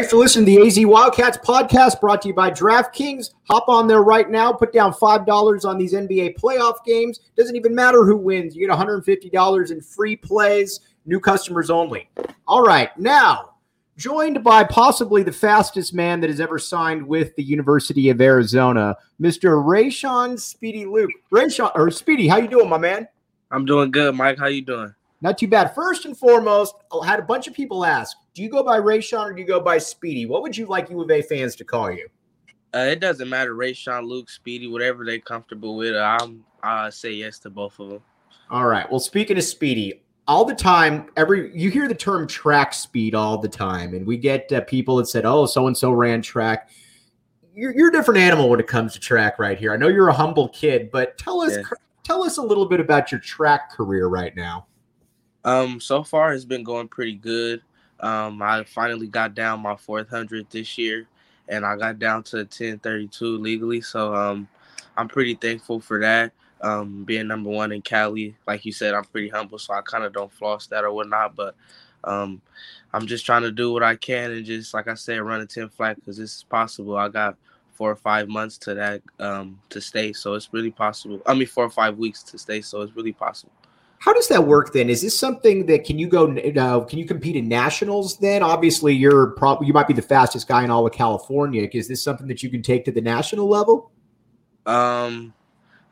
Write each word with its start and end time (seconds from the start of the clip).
Thanks 0.00 0.12
for 0.12 0.16
listening 0.16 0.46
to 0.46 0.62
the 0.62 0.66
AZ 0.66 0.86
Wildcats 0.86 1.36
podcast 1.36 2.00
brought 2.00 2.22
to 2.22 2.28
you 2.28 2.34
by 2.34 2.50
DraftKings. 2.50 3.34
Hop 3.50 3.68
on 3.68 3.86
there 3.86 4.02
right 4.02 4.30
now. 4.30 4.50
Put 4.50 4.72
down 4.72 4.94
$5 4.94 5.64
on 5.68 5.76
these 5.76 5.92
NBA 5.92 6.38
playoff 6.38 6.82
games. 6.86 7.20
Doesn't 7.36 7.54
even 7.54 7.74
matter 7.74 8.06
who 8.06 8.16
wins. 8.16 8.56
You 8.56 8.66
get 8.66 8.74
$150 8.74 9.70
in 9.70 9.80
free 9.82 10.16
plays, 10.16 10.80
new 11.04 11.20
customers 11.20 11.68
only. 11.68 12.08
All 12.48 12.62
right. 12.62 12.98
Now, 12.98 13.56
joined 13.98 14.42
by 14.42 14.64
possibly 14.64 15.22
the 15.22 15.32
fastest 15.32 15.92
man 15.92 16.22
that 16.22 16.30
has 16.30 16.40
ever 16.40 16.58
signed 16.58 17.06
with 17.06 17.36
the 17.36 17.42
University 17.42 18.08
of 18.08 18.22
Arizona, 18.22 18.96
Mr. 19.20 19.62
Rayshon 19.62 20.40
Speedy 20.40 20.86
Luke. 20.86 21.10
Rayshon, 21.30 21.72
or 21.74 21.90
Speedy, 21.90 22.26
how 22.26 22.38
you 22.38 22.48
doing, 22.48 22.70
my 22.70 22.78
man? 22.78 23.06
I'm 23.50 23.66
doing 23.66 23.90
good, 23.90 24.14
Mike. 24.14 24.38
How 24.38 24.46
you 24.46 24.62
doing? 24.62 24.94
Not 25.20 25.36
too 25.36 25.48
bad. 25.48 25.74
First 25.74 26.06
and 26.06 26.16
foremost, 26.16 26.74
I 26.90 27.06
had 27.06 27.18
a 27.18 27.22
bunch 27.22 27.46
of 27.46 27.52
people 27.52 27.84
ask, 27.84 28.16
do 28.34 28.42
you 28.42 28.48
go 28.48 28.62
by 28.62 28.78
Rayshon 28.78 29.24
or 29.24 29.32
do 29.32 29.40
you 29.40 29.46
go 29.46 29.60
by 29.60 29.78
Speedy? 29.78 30.26
What 30.26 30.42
would 30.42 30.56
you 30.56 30.66
like 30.66 30.90
U 30.90 31.00
of 31.00 31.10
A 31.10 31.22
fans 31.22 31.56
to 31.56 31.64
call 31.64 31.90
you? 31.90 32.08
Uh, 32.74 32.86
it 32.90 33.00
doesn't 33.00 33.28
matter, 33.28 33.54
Rayshon, 33.54 34.06
Luke, 34.06 34.30
Speedy, 34.30 34.68
whatever 34.68 35.04
they're 35.04 35.18
comfortable 35.18 35.76
with. 35.76 35.96
I'm 35.96 36.44
I 36.62 36.90
say 36.90 37.12
yes 37.12 37.38
to 37.40 37.50
both 37.50 37.78
of 37.80 37.88
them. 37.88 38.02
All 38.50 38.66
right. 38.66 38.88
Well, 38.90 39.00
speaking 39.00 39.36
of 39.38 39.44
Speedy, 39.44 40.02
all 40.28 40.44
the 40.44 40.54
time, 40.54 41.06
every 41.16 41.56
you 41.56 41.70
hear 41.70 41.88
the 41.88 41.94
term 41.94 42.28
track 42.28 42.72
speed 42.72 43.14
all 43.14 43.38
the 43.38 43.48
time, 43.48 43.94
and 43.94 44.06
we 44.06 44.16
get 44.16 44.52
uh, 44.52 44.60
people 44.62 44.96
that 44.96 45.08
said, 45.08 45.24
"Oh, 45.24 45.46
so 45.46 45.66
and 45.66 45.76
so 45.76 45.90
ran 45.90 46.22
track." 46.22 46.70
You're, 47.52 47.76
you're 47.76 47.88
a 47.88 47.92
different 47.92 48.20
animal 48.20 48.48
when 48.48 48.60
it 48.60 48.68
comes 48.68 48.92
to 48.92 49.00
track, 49.00 49.40
right 49.40 49.58
here. 49.58 49.72
I 49.72 49.76
know 49.76 49.88
you're 49.88 50.08
a 50.08 50.14
humble 50.14 50.48
kid, 50.50 50.90
but 50.92 51.18
tell 51.18 51.40
us 51.40 51.56
Yeah. 51.56 51.62
tell 52.04 52.22
us 52.22 52.36
a 52.36 52.42
little 52.42 52.66
bit 52.66 52.78
about 52.78 53.10
your 53.10 53.20
track 53.20 53.72
career 53.72 54.06
right 54.06 54.36
now. 54.36 54.66
Um, 55.44 55.80
so 55.80 56.04
far 56.04 56.32
it's 56.32 56.44
been 56.44 56.62
going 56.62 56.86
pretty 56.86 57.14
good. 57.14 57.62
Um, 58.02 58.40
I 58.42 58.64
finally 58.64 59.06
got 59.06 59.34
down 59.34 59.60
my 59.60 59.76
fourth 59.76 60.08
hundred 60.08 60.48
this 60.50 60.78
year, 60.78 61.06
and 61.48 61.64
I 61.64 61.76
got 61.76 61.98
down 61.98 62.22
to 62.24 62.44
ten 62.44 62.78
thirty 62.78 63.08
two 63.08 63.38
legally. 63.38 63.80
So 63.80 64.14
um, 64.14 64.48
I'm 64.96 65.08
pretty 65.08 65.34
thankful 65.34 65.80
for 65.80 66.00
that. 66.00 66.32
Um, 66.62 67.04
being 67.04 67.26
number 67.26 67.48
one 67.50 67.72
in 67.72 67.80
Cali, 67.82 68.36
like 68.46 68.66
you 68.66 68.72
said, 68.72 68.94
I'm 68.94 69.04
pretty 69.04 69.28
humble, 69.28 69.58
so 69.58 69.72
I 69.72 69.80
kind 69.80 70.04
of 70.04 70.12
don't 70.12 70.32
floss 70.32 70.66
that 70.68 70.84
or 70.84 70.92
whatnot. 70.92 71.34
But 71.34 71.54
um, 72.04 72.42
I'm 72.92 73.06
just 73.06 73.24
trying 73.24 73.42
to 73.42 73.50
do 73.52 73.72
what 73.72 73.82
I 73.82 73.96
can 73.96 74.32
and 74.32 74.44
just, 74.44 74.74
like 74.74 74.88
I 74.88 74.94
said, 74.94 75.20
run 75.22 75.40
a 75.40 75.46
ten 75.46 75.68
flat 75.68 75.96
because 75.96 76.18
this 76.18 76.36
is 76.36 76.44
possible. 76.44 76.96
I 76.96 77.08
got 77.08 77.36
four 77.72 77.90
or 77.90 77.96
five 77.96 78.28
months 78.28 78.58
to 78.58 78.74
that 78.74 79.00
um 79.20 79.58
to 79.70 79.80
stay, 79.80 80.12
so 80.12 80.34
it's 80.34 80.52
really 80.52 80.70
possible. 80.70 81.22
I 81.24 81.32
mean, 81.34 81.46
four 81.46 81.64
or 81.64 81.70
five 81.70 81.96
weeks 81.96 82.22
to 82.24 82.38
stay, 82.38 82.60
so 82.60 82.82
it's 82.82 82.94
really 82.94 83.12
possible. 83.12 83.52
How 84.00 84.14
does 84.14 84.28
that 84.28 84.46
work 84.46 84.72
then? 84.72 84.88
Is 84.88 85.02
this 85.02 85.16
something 85.16 85.66
that 85.66 85.84
can 85.84 85.98
you 85.98 86.08
go? 86.08 86.32
Uh, 86.32 86.84
can 86.84 86.98
you 86.98 87.04
compete 87.04 87.36
in 87.36 87.48
nationals? 87.48 88.16
Then 88.16 88.42
obviously 88.42 88.94
you're 88.94 89.32
probably 89.32 89.66
you 89.66 89.74
might 89.74 89.86
be 89.86 89.92
the 89.92 90.00
fastest 90.00 90.48
guy 90.48 90.64
in 90.64 90.70
all 90.70 90.86
of 90.86 90.92
California. 90.94 91.68
Is 91.70 91.86
this 91.86 92.02
something 92.02 92.26
that 92.28 92.42
you 92.42 92.48
can 92.48 92.62
take 92.62 92.86
to 92.86 92.92
the 92.92 93.02
national 93.02 93.46
level? 93.46 93.92
Um, 94.64 95.34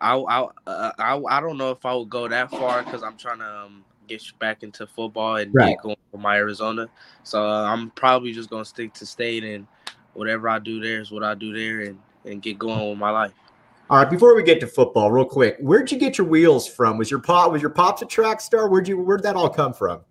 I 0.00 0.16
I 0.16 0.48
uh, 0.66 0.92
I, 0.98 1.20
I 1.28 1.40
don't 1.40 1.58
know 1.58 1.70
if 1.70 1.84
I 1.84 1.94
would 1.94 2.08
go 2.08 2.26
that 2.28 2.50
far 2.50 2.82
because 2.82 3.02
I'm 3.02 3.18
trying 3.18 3.40
to 3.40 3.58
um, 3.64 3.84
get 4.06 4.22
back 4.38 4.62
into 4.62 4.86
football 4.86 5.36
and 5.36 5.52
Right. 5.52 5.76
get 5.76 5.82
going 5.82 5.96
for 6.10 6.16
my 6.16 6.36
Arizona. 6.38 6.88
So 7.24 7.46
uh, 7.46 7.64
I'm 7.64 7.90
probably 7.90 8.32
just 8.32 8.48
gonna 8.48 8.64
stick 8.64 8.94
to 8.94 9.06
state 9.06 9.44
and 9.44 9.66
whatever 10.14 10.48
I 10.48 10.60
do 10.60 10.80
there 10.80 11.02
is 11.02 11.10
what 11.10 11.24
I 11.24 11.34
do 11.34 11.52
there 11.52 11.90
and 11.90 11.98
and 12.24 12.40
get 12.40 12.58
going 12.58 12.88
with 12.88 12.98
my 12.98 13.10
life. 13.10 13.32
All 13.90 13.96
right, 13.96 14.10
before 14.10 14.34
we 14.34 14.42
get 14.42 14.60
to 14.60 14.66
football, 14.66 15.10
real 15.10 15.24
quick, 15.24 15.56
where'd 15.60 15.90
you 15.90 15.98
get 15.98 16.18
your 16.18 16.26
wheels 16.26 16.68
from? 16.68 16.98
Was 16.98 17.10
your 17.10 17.20
pop 17.20 17.50
was 17.50 17.62
your 17.62 17.70
pops 17.70 18.02
a 18.02 18.06
track 18.06 18.42
star? 18.42 18.68
Where'd 18.68 18.86
you 18.86 18.98
where'd 18.98 19.22
that 19.22 19.34
all 19.34 19.48
come 19.48 19.72
from? 19.72 20.02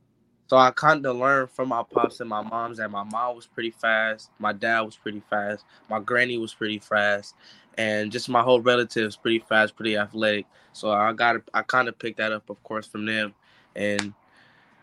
So 0.48 0.58
I 0.58 0.72
kind 0.72 1.06
of 1.06 1.18
learned 1.18 1.52
from 1.52 1.70
my 1.70 1.84
pops 1.84 2.20
and 2.20 2.28
my 2.28 2.42
moms 2.42 2.78
that 2.78 2.90
my 2.90 3.04
mom 3.04 3.36
was 3.36 3.46
pretty 3.46 3.70
fast, 3.70 4.32
my 4.40 4.52
dad 4.52 4.82
was 4.82 4.96
pretty 4.96 5.22
fast, 5.30 5.64
my 5.92 6.00
granny 6.00 6.40
was 6.40 6.56
pretty 6.56 6.80
fast, 6.80 7.36
and 7.78 8.12
just 8.12 8.30
my 8.30 8.42
whole 8.42 8.62
relatives 8.62 9.16
pretty 9.16 9.40
fast, 9.48 9.76
pretty 9.76 9.96
athletic. 9.96 10.48
So 10.74 10.90
I 10.90 11.14
got 11.14 11.36
I 11.54 11.62
kind 11.62 11.88
of 11.88 12.00
picked 12.00 12.18
that 12.18 12.32
up, 12.32 12.50
of 12.50 12.62
course, 12.64 12.88
from 12.88 13.06
them, 13.06 13.36
and 13.76 14.12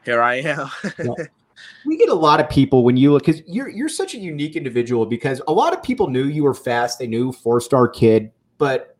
here 0.04 0.22
I 0.22 0.36
am. 0.36 0.70
We 1.86 1.96
get 1.96 2.08
a 2.08 2.14
lot 2.14 2.40
of 2.40 2.48
people 2.48 2.82
when 2.82 2.96
you 2.96 3.12
look 3.12 3.24
because 3.24 3.42
you're 3.46 3.68
you're 3.68 3.88
such 3.88 4.14
a 4.14 4.18
unique 4.18 4.56
individual 4.56 5.06
because 5.06 5.40
a 5.46 5.52
lot 5.52 5.72
of 5.72 5.82
people 5.82 6.08
knew 6.08 6.24
you 6.24 6.42
were 6.42 6.54
fast. 6.54 6.98
They 6.98 7.06
knew 7.06 7.30
four 7.30 7.60
star 7.60 7.86
kid, 7.86 8.32
but 8.58 8.96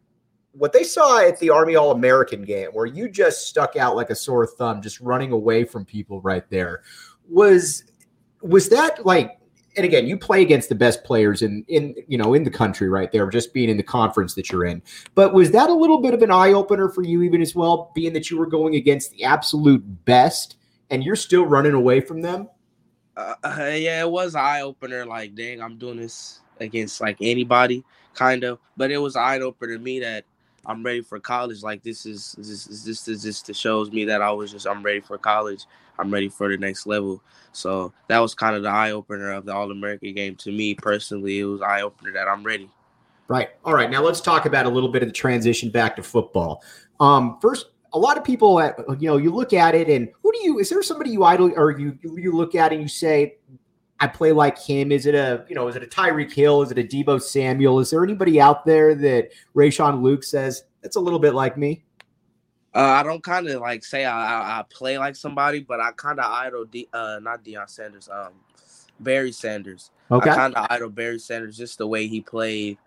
what 0.53 0.73
they 0.73 0.85
saw 0.85 1.19
at 1.21 1.39
the 1.41 1.51
Army 1.51 1.77
All 1.77 1.91
American 1.91 2.45
game, 2.45 2.69
where 2.73 2.87
you 2.87 3.09
just 3.09 3.49
stuck 3.49 3.77
out 3.77 3.97
like 3.97 4.11
a 4.11 4.15
sore 4.15 4.47
thumb, 4.47 4.81
just 4.81 5.01
running 5.01 5.33
away 5.33 5.65
from 5.65 5.85
people 5.85 6.21
right 6.21 6.49
there, 6.51 6.83
was 7.29 7.85
was 8.43 8.69
that 8.69 9.05
like? 9.05 9.39
And 9.77 9.85
again, 9.85 10.07
you 10.07 10.17
play 10.17 10.41
against 10.41 10.69
the 10.69 10.77
best 10.77 11.03
players 11.03 11.43
in 11.43 11.65
in 11.67 11.97
you 12.07 12.17
know 12.17 12.35
in 12.35 12.45
the 12.45 12.51
country 12.51 12.89
right 12.89 13.11
there, 13.11 13.29
just 13.29 13.53
being 13.53 13.69
in 13.69 13.77
the 13.77 13.83
conference 13.83 14.35
that 14.35 14.53
you're 14.53 14.65
in. 14.65 14.81
But 15.17 15.35
was 15.35 15.51
that 15.51 15.69
a 15.69 15.75
little 15.75 16.01
bit 16.01 16.15
of 16.15 16.23
an 16.23 16.31
eye 16.31 16.53
opener 16.53 16.89
for 16.89 17.03
you, 17.03 17.23
even 17.23 17.43
as 17.43 17.57
well, 17.57 17.91
being 17.95 18.13
that 18.13 18.31
you 18.31 18.39
were 18.39 18.47
going 18.47 18.77
against 18.77 19.11
the 19.11 19.25
absolute 19.25 19.83
best? 20.05 20.57
and 20.91 21.03
you're 21.03 21.17
still 21.17 21.45
running 21.45 21.75
away 21.75 22.01
from 22.01 22.21
them. 22.21 22.49
uh, 23.17 23.35
uh, 23.45 23.71
yeah, 23.75 24.01
it 24.01 24.11
was 24.11 24.35
eye 24.35 24.63
opener. 24.63 25.05
Like, 25.07 25.35
dang, 25.35 25.61
I'm 25.61 25.79
doing 25.79 25.97
this 25.97 26.41
against 26.61 27.01
like 27.01 27.17
anybody, 27.21 27.85
kind 28.15 28.45
of. 28.45 28.59
But 28.77 28.91
it 28.91 28.99
was 28.99 29.17
an 29.17 29.23
eye 29.23 29.41
opener 29.41 29.75
to 29.75 29.79
me 29.79 30.01
that 30.01 30.25
I'm 30.67 30.83
ready 30.83 31.03
for 31.03 31.21
college. 31.21 31.63
Like, 31.63 31.83
this 31.83 32.07
is 32.07 32.35
this 32.39 32.49
is 32.49 32.85
this 32.85 33.09
is 33.09 33.23
just 33.23 33.55
shows 33.55 33.91
me 33.91 34.05
that 34.07 34.23
I 34.23 34.31
was 34.31 34.53
just 34.53 34.67
I'm 34.67 34.83
ready 34.83 35.01
for 35.01 35.19
college. 35.19 35.67
I'm 35.99 36.11
ready 36.11 36.29
for 36.29 36.49
the 36.49 36.57
next 36.57 36.87
level. 36.87 37.23
So 37.53 37.93
that 38.09 38.19
was 38.19 38.35
kind 38.35 38.57
of 38.57 38.63
the 38.63 38.69
eye 38.69 38.91
opener 38.91 39.33
of 39.33 39.45
the 39.45 39.55
All 39.55 39.71
American 39.71 40.15
game 40.15 40.35
to 40.37 40.51
me 40.51 40.75
personally. 40.75 41.39
It 41.39 41.45
was 41.45 41.63
eye 41.63 41.83
opener 41.83 42.13
that 42.13 42.27
I'm 42.27 42.43
ready. 42.43 42.69
Right. 43.29 43.51
All 43.65 43.75
right. 43.75 43.91
Now 43.91 44.03
let's 44.03 44.21
talk 44.21 44.45
about 44.45 44.67
a 44.67 44.69
little 44.69 44.91
bit 44.91 45.03
of 45.03 45.09
the 45.09 45.15
transition 45.15 45.71
back 45.71 45.97
to 45.97 46.03
football. 46.03 46.63
Um, 47.01 47.39
first, 47.41 47.67
a 47.93 47.99
lot 47.99 48.19
of 48.19 48.25
people 48.25 48.61
at 48.61 48.77
you 49.01 49.09
know 49.09 49.17
you 49.17 49.31
look 49.31 49.53
at 49.53 49.75
it 49.75 49.89
and 49.89 50.09
who 50.23 50.33
do 50.33 50.39
you 50.43 50.59
is 50.59 50.69
there 50.69 50.83
somebody 50.83 51.11
you 51.11 51.25
idol 51.25 51.53
or 51.57 51.79
you 51.79 51.97
you 52.03 52.33
look 52.33 52.55
at 52.55 52.73
and 52.73 52.83
you 52.83 52.89
say 52.89 53.37
I 54.01 54.09
play 54.09 54.33
like 54.33 54.59
him? 54.59 54.93
Is 54.93 55.07
it 55.07 55.15
a 55.15 55.45
you 55.49 55.55
know 55.55 55.69
is 55.69 55.77
it 55.77 55.83
a 55.83 55.87
Tyreek 55.87 56.33
Hill? 56.33 56.63
Is 56.63 56.71
it 56.71 56.79
a 56.79 56.83
Deebo 56.83 57.23
Samuel? 57.23 57.81
Is 57.81 57.91
there 57.91 58.05
anybody 58.05 58.41
out 58.41 58.65
there 58.65 58.95
that 58.95 59.31
Rayshon 59.55 60.03
Luke 60.03 60.25
says 60.25 60.65
that's 60.83 60.97
a 60.97 61.01
little 61.01 61.19
bit 61.19 61.35
like 61.35 61.57
me? 61.57 61.85
Uh, 62.75 62.81
I 62.81 63.03
don't 63.05 63.23
kind 63.23 63.49
of 63.49 63.61
like 63.61 63.85
say 63.85 64.05
I, 64.05 64.57
I, 64.57 64.59
I, 64.59 64.65
play 64.69 64.99
like 64.99 65.15
somebody, 65.15 65.61
but 65.61 65.79
I 65.79 65.93
kind 65.93 66.19
of 66.19 66.25
idol 66.25 66.65
De, 66.65 66.89
uh, 66.93 67.21
not 67.23 67.45
Deion 67.45 67.71
Sanders, 67.71 68.09
um, 68.09 68.33
Barry 68.99 69.31
Sanders. 69.31 69.93
Okay. 70.11 70.31
I 70.31 70.35
kind 70.35 70.55
of 70.57 70.67
idol 70.69 70.91
Barry 70.91 71.21
Sanders 71.21 71.57
just 71.57 71.79
the 71.79 71.87
way 71.87 72.09
he 72.09 72.21
played. 72.21 72.79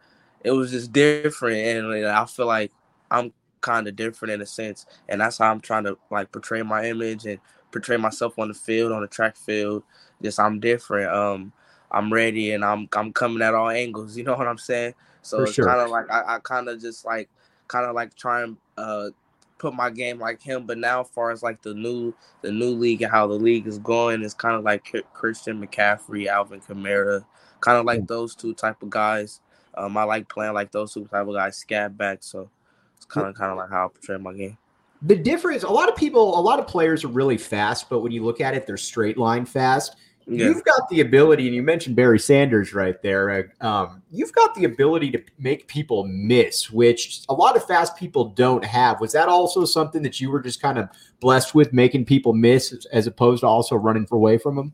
It 0.43 0.51
was 0.51 0.71
just 0.71 0.91
different, 0.91 1.57
and 1.57 2.05
I 2.05 2.25
feel 2.25 2.47
like 2.47 2.73
I'm 3.09 3.31
kind 3.61 3.87
of 3.87 3.95
different 3.95 4.33
in 4.33 4.41
a 4.41 4.45
sense, 4.45 4.85
and 5.07 5.21
that's 5.21 5.37
how 5.37 5.49
I'm 5.49 5.61
trying 5.61 5.85
to 5.85 5.97
like 6.11 6.33
portray 6.33 6.61
my 6.63 6.83
image 6.85 7.25
and 7.25 7.39
portray 7.71 7.95
myself 7.95 8.37
on 8.37 8.49
the 8.49 8.53
field, 8.53 8.91
on 8.91 9.01
the 9.01 9.07
track 9.07 9.37
field. 9.37 9.83
Just 10.21 10.39
I'm 10.39 10.59
different. 10.59 11.11
Um, 11.13 11.51
I'm 11.91 12.11
ready, 12.11 12.51
and 12.51 12.63
I'm 12.65 12.87
I'm 12.93 13.13
coming 13.13 13.41
at 13.41 13.53
all 13.53 13.69
angles. 13.69 14.17
You 14.17 14.23
know 14.23 14.35
what 14.35 14.47
I'm 14.47 14.57
saying? 14.57 14.93
So 15.21 15.37
For 15.37 15.43
it's 15.43 15.53
sure. 15.53 15.65
kind 15.65 15.81
of 15.81 15.89
like 15.89 16.09
I, 16.09 16.35
I 16.35 16.39
kind 16.39 16.67
of 16.69 16.81
just 16.81 17.05
like 17.05 17.29
kind 17.67 17.85
of 17.85 17.95
like 17.95 18.15
try 18.15 18.43
and 18.43 18.57
uh 18.77 19.09
put 19.57 19.73
my 19.73 19.89
game 19.89 20.19
like 20.19 20.41
him. 20.41 20.65
But 20.65 20.77
now, 20.77 21.01
as 21.01 21.09
far 21.09 21.31
as 21.31 21.43
like 21.43 21.61
the 21.61 21.73
new 21.73 22.13
the 22.41 22.51
new 22.51 22.71
league 22.71 23.01
and 23.01 23.11
how 23.11 23.27
the 23.27 23.33
league 23.33 23.67
is 23.67 23.79
going, 23.79 24.23
it's 24.23 24.33
kind 24.33 24.55
of 24.55 24.63
like 24.63 24.95
Christian 25.13 25.65
McCaffrey, 25.65 26.27
Alvin 26.27 26.61
Kamara, 26.61 27.25
kind 27.59 27.77
of 27.77 27.85
like 27.85 28.01
mm. 28.01 28.07
those 28.07 28.35
two 28.35 28.53
type 28.53 28.81
of 28.81 28.89
guys. 28.89 29.41
Um, 29.75 29.95
I 29.95 30.03
like 30.03 30.27
playing 30.27 30.53
like 30.53 30.71
those 30.71 30.93
two 30.93 31.05
type 31.05 31.27
of 31.27 31.35
guys, 31.35 31.57
scat 31.57 31.97
back. 31.97 32.19
So 32.21 32.49
it's 32.95 33.05
kind 33.05 33.27
of 33.27 33.35
kind 33.35 33.51
of 33.51 33.57
like 33.57 33.69
how 33.69 33.85
I 33.85 33.89
portray 33.89 34.17
my 34.17 34.33
game. 34.33 34.57
The 35.03 35.15
difference, 35.15 35.61
a 35.61 35.69
lot 35.69 35.89
of 35.89 35.95
people, 35.95 36.39
a 36.39 36.41
lot 36.41 36.59
of 36.59 36.65
players 36.65 37.03
are 37.03 37.09
really 37.09 37.37
fast, 37.37 37.87
but 37.87 37.99
when 37.99 38.11
you 38.11 38.23
look 38.23 38.41
at 38.41 38.55
it, 38.55 38.65
they're 38.65 38.77
straight 38.77 39.17
line 39.17 39.45
fast. 39.45 39.95
Yeah. 40.29 40.47
You've 40.47 40.65
got 40.65 40.89
the 40.89 40.99
ability, 40.99 41.47
and 41.47 41.55
you 41.55 41.63
mentioned 41.63 41.95
Barry 41.95 42.19
Sanders 42.19 42.73
right 42.73 43.01
there. 43.01 43.49
Uh, 43.61 43.65
um, 43.65 44.03
you've 44.11 44.33
got 44.33 44.53
the 44.55 44.65
ability 44.65 45.09
to 45.11 45.23
make 45.39 45.67
people 45.67 46.03
miss, 46.05 46.69
which 46.69 47.21
a 47.29 47.33
lot 47.33 47.55
of 47.55 47.65
fast 47.65 47.95
people 47.95 48.25
don't 48.25 48.65
have. 48.65 48.99
Was 48.99 49.13
that 49.13 49.29
also 49.29 49.63
something 49.63 50.01
that 50.03 50.19
you 50.19 50.29
were 50.29 50.41
just 50.41 50.61
kind 50.61 50.77
of 50.77 50.89
blessed 51.21 51.55
with, 51.55 51.71
making 51.71 52.03
people 52.05 52.33
miss 52.33 52.75
as 52.91 53.07
opposed 53.07 53.41
to 53.41 53.47
also 53.47 53.77
running 53.77 54.05
away 54.11 54.37
from 54.37 54.57
them? 54.57 54.73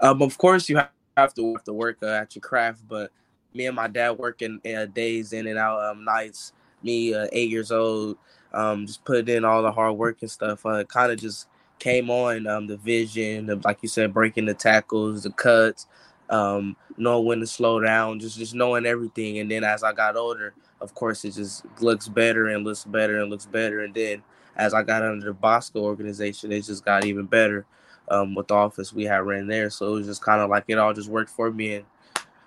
Um, 0.00 0.22
of 0.22 0.38
course, 0.38 0.70
you 0.70 0.76
have 0.76 1.34
to 1.34 1.52
have 1.54 1.64
to 1.64 1.72
work 1.74 1.98
uh, 2.02 2.06
at 2.06 2.34
your 2.34 2.40
craft, 2.40 2.82
but 2.88 3.10
me 3.52 3.66
and 3.66 3.76
my 3.76 3.88
dad 3.88 4.12
working 4.12 4.58
uh, 4.74 4.86
days 4.86 5.34
in 5.34 5.48
and 5.48 5.58
out, 5.58 5.82
um, 5.84 6.04
nights. 6.04 6.52
Me, 6.84 7.14
uh, 7.14 7.28
eight 7.30 7.48
years 7.48 7.70
old, 7.70 8.18
um, 8.52 8.86
just 8.88 9.04
putting 9.04 9.36
in 9.36 9.44
all 9.44 9.62
the 9.62 9.70
hard 9.70 9.96
work 9.96 10.18
and 10.22 10.30
stuff. 10.30 10.66
Uh, 10.66 10.82
kind 10.82 11.12
of 11.12 11.20
just 11.20 11.46
came 11.82 12.10
on 12.10 12.46
um, 12.46 12.68
the 12.68 12.76
vision 12.76 13.50
of, 13.50 13.64
like 13.64 13.78
you 13.82 13.88
said, 13.88 14.14
breaking 14.14 14.46
the 14.46 14.54
tackles, 14.54 15.24
the 15.24 15.30
cuts, 15.32 15.88
um, 16.30 16.76
knowing 16.96 17.26
when 17.26 17.40
to 17.40 17.46
slow 17.46 17.80
down, 17.80 18.20
just 18.20 18.38
just 18.38 18.54
knowing 18.54 18.86
everything. 18.86 19.38
And 19.38 19.50
then 19.50 19.64
as 19.64 19.82
I 19.82 19.92
got 19.92 20.16
older, 20.16 20.54
of 20.80 20.94
course, 20.94 21.24
it 21.24 21.32
just 21.32 21.64
looks 21.80 22.06
better 22.06 22.46
and 22.46 22.64
looks 22.64 22.84
better 22.84 23.20
and 23.20 23.30
looks 23.30 23.46
better. 23.46 23.80
And 23.80 23.92
then 23.92 24.22
as 24.56 24.74
I 24.74 24.84
got 24.84 25.02
under 25.02 25.26
the 25.26 25.32
Bosco 25.32 25.80
organization, 25.80 26.52
it 26.52 26.62
just 26.62 26.84
got 26.84 27.04
even 27.04 27.26
better 27.26 27.66
um, 28.08 28.36
with 28.36 28.46
the 28.46 28.54
office 28.54 28.92
we 28.92 29.02
had 29.02 29.22
ran 29.22 29.48
there. 29.48 29.68
So 29.68 29.88
it 29.88 29.94
was 29.96 30.06
just 30.06 30.22
kind 30.22 30.40
of 30.40 30.48
like 30.48 30.64
it 30.68 30.78
all 30.78 30.94
just 30.94 31.08
worked 31.08 31.30
for 31.30 31.50
me. 31.50 31.74
And 31.74 31.84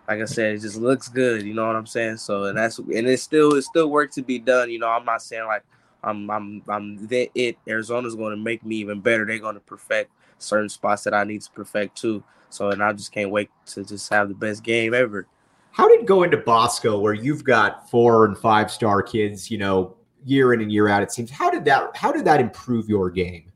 like 0.07 0.21
I 0.21 0.25
said, 0.25 0.55
it 0.55 0.61
just 0.61 0.77
looks 0.77 1.09
good. 1.09 1.43
You 1.43 1.53
know 1.53 1.67
what 1.67 1.75
I'm 1.75 1.87
saying? 1.87 2.17
So 2.17 2.45
and 2.45 2.57
that's 2.57 2.79
and 2.79 3.05
it's 3.05 3.23
still 3.23 3.53
it's 3.55 3.67
still 3.67 3.89
work 3.89 4.11
to 4.13 4.21
be 4.21 4.39
done. 4.39 4.71
You 4.71 4.79
know, 4.79 4.87
I'm 4.87 5.03
not 5.03 5.21
saying 5.21 5.45
like 5.45 5.63
I'm 6.05 6.29
I'm 6.29 6.63
I'm 6.67 7.07
that 7.07 7.29
it. 7.35 7.57
Arizona's 7.67 8.15
going 8.15 8.35
to 8.35 8.41
make 8.41 8.63
me 8.63 8.77
even 8.77 9.01
better. 9.01 9.25
They're 9.25 9.39
going 9.39 9.55
to 9.55 9.61
perfect 9.61 10.11
certain 10.37 10.69
spots 10.69 11.03
that 11.03 11.13
I 11.13 11.23
need 11.23 11.41
to 11.41 11.51
perfect 11.51 11.97
too. 11.97 12.23
So 12.49 12.69
and 12.69 12.83
I 12.83 12.93
just 12.93 13.11
can't 13.11 13.31
wait 13.31 13.49
to 13.67 13.83
just 13.83 14.09
have 14.11 14.29
the 14.29 14.35
best 14.35 14.63
game 14.63 14.93
ever. 14.93 15.27
How 15.71 15.89
did 15.89 16.05
go 16.05 16.23
into 16.23 16.37
Bosco 16.37 16.99
where 16.99 17.13
you've 17.13 17.43
got 17.43 17.89
four 17.89 18.25
and 18.25 18.37
five 18.37 18.71
star 18.71 19.01
kids, 19.01 19.51
you 19.51 19.57
know, 19.57 19.95
year 20.23 20.53
in 20.53 20.61
and 20.61 20.71
year 20.71 20.87
out? 20.87 21.03
It 21.03 21.11
seems. 21.11 21.31
How 21.31 21.49
did 21.49 21.65
that 21.65 21.95
How 21.97 22.11
did 22.11 22.25
that 22.25 22.39
improve 22.39 22.87
your 22.87 23.09
game? 23.09 23.51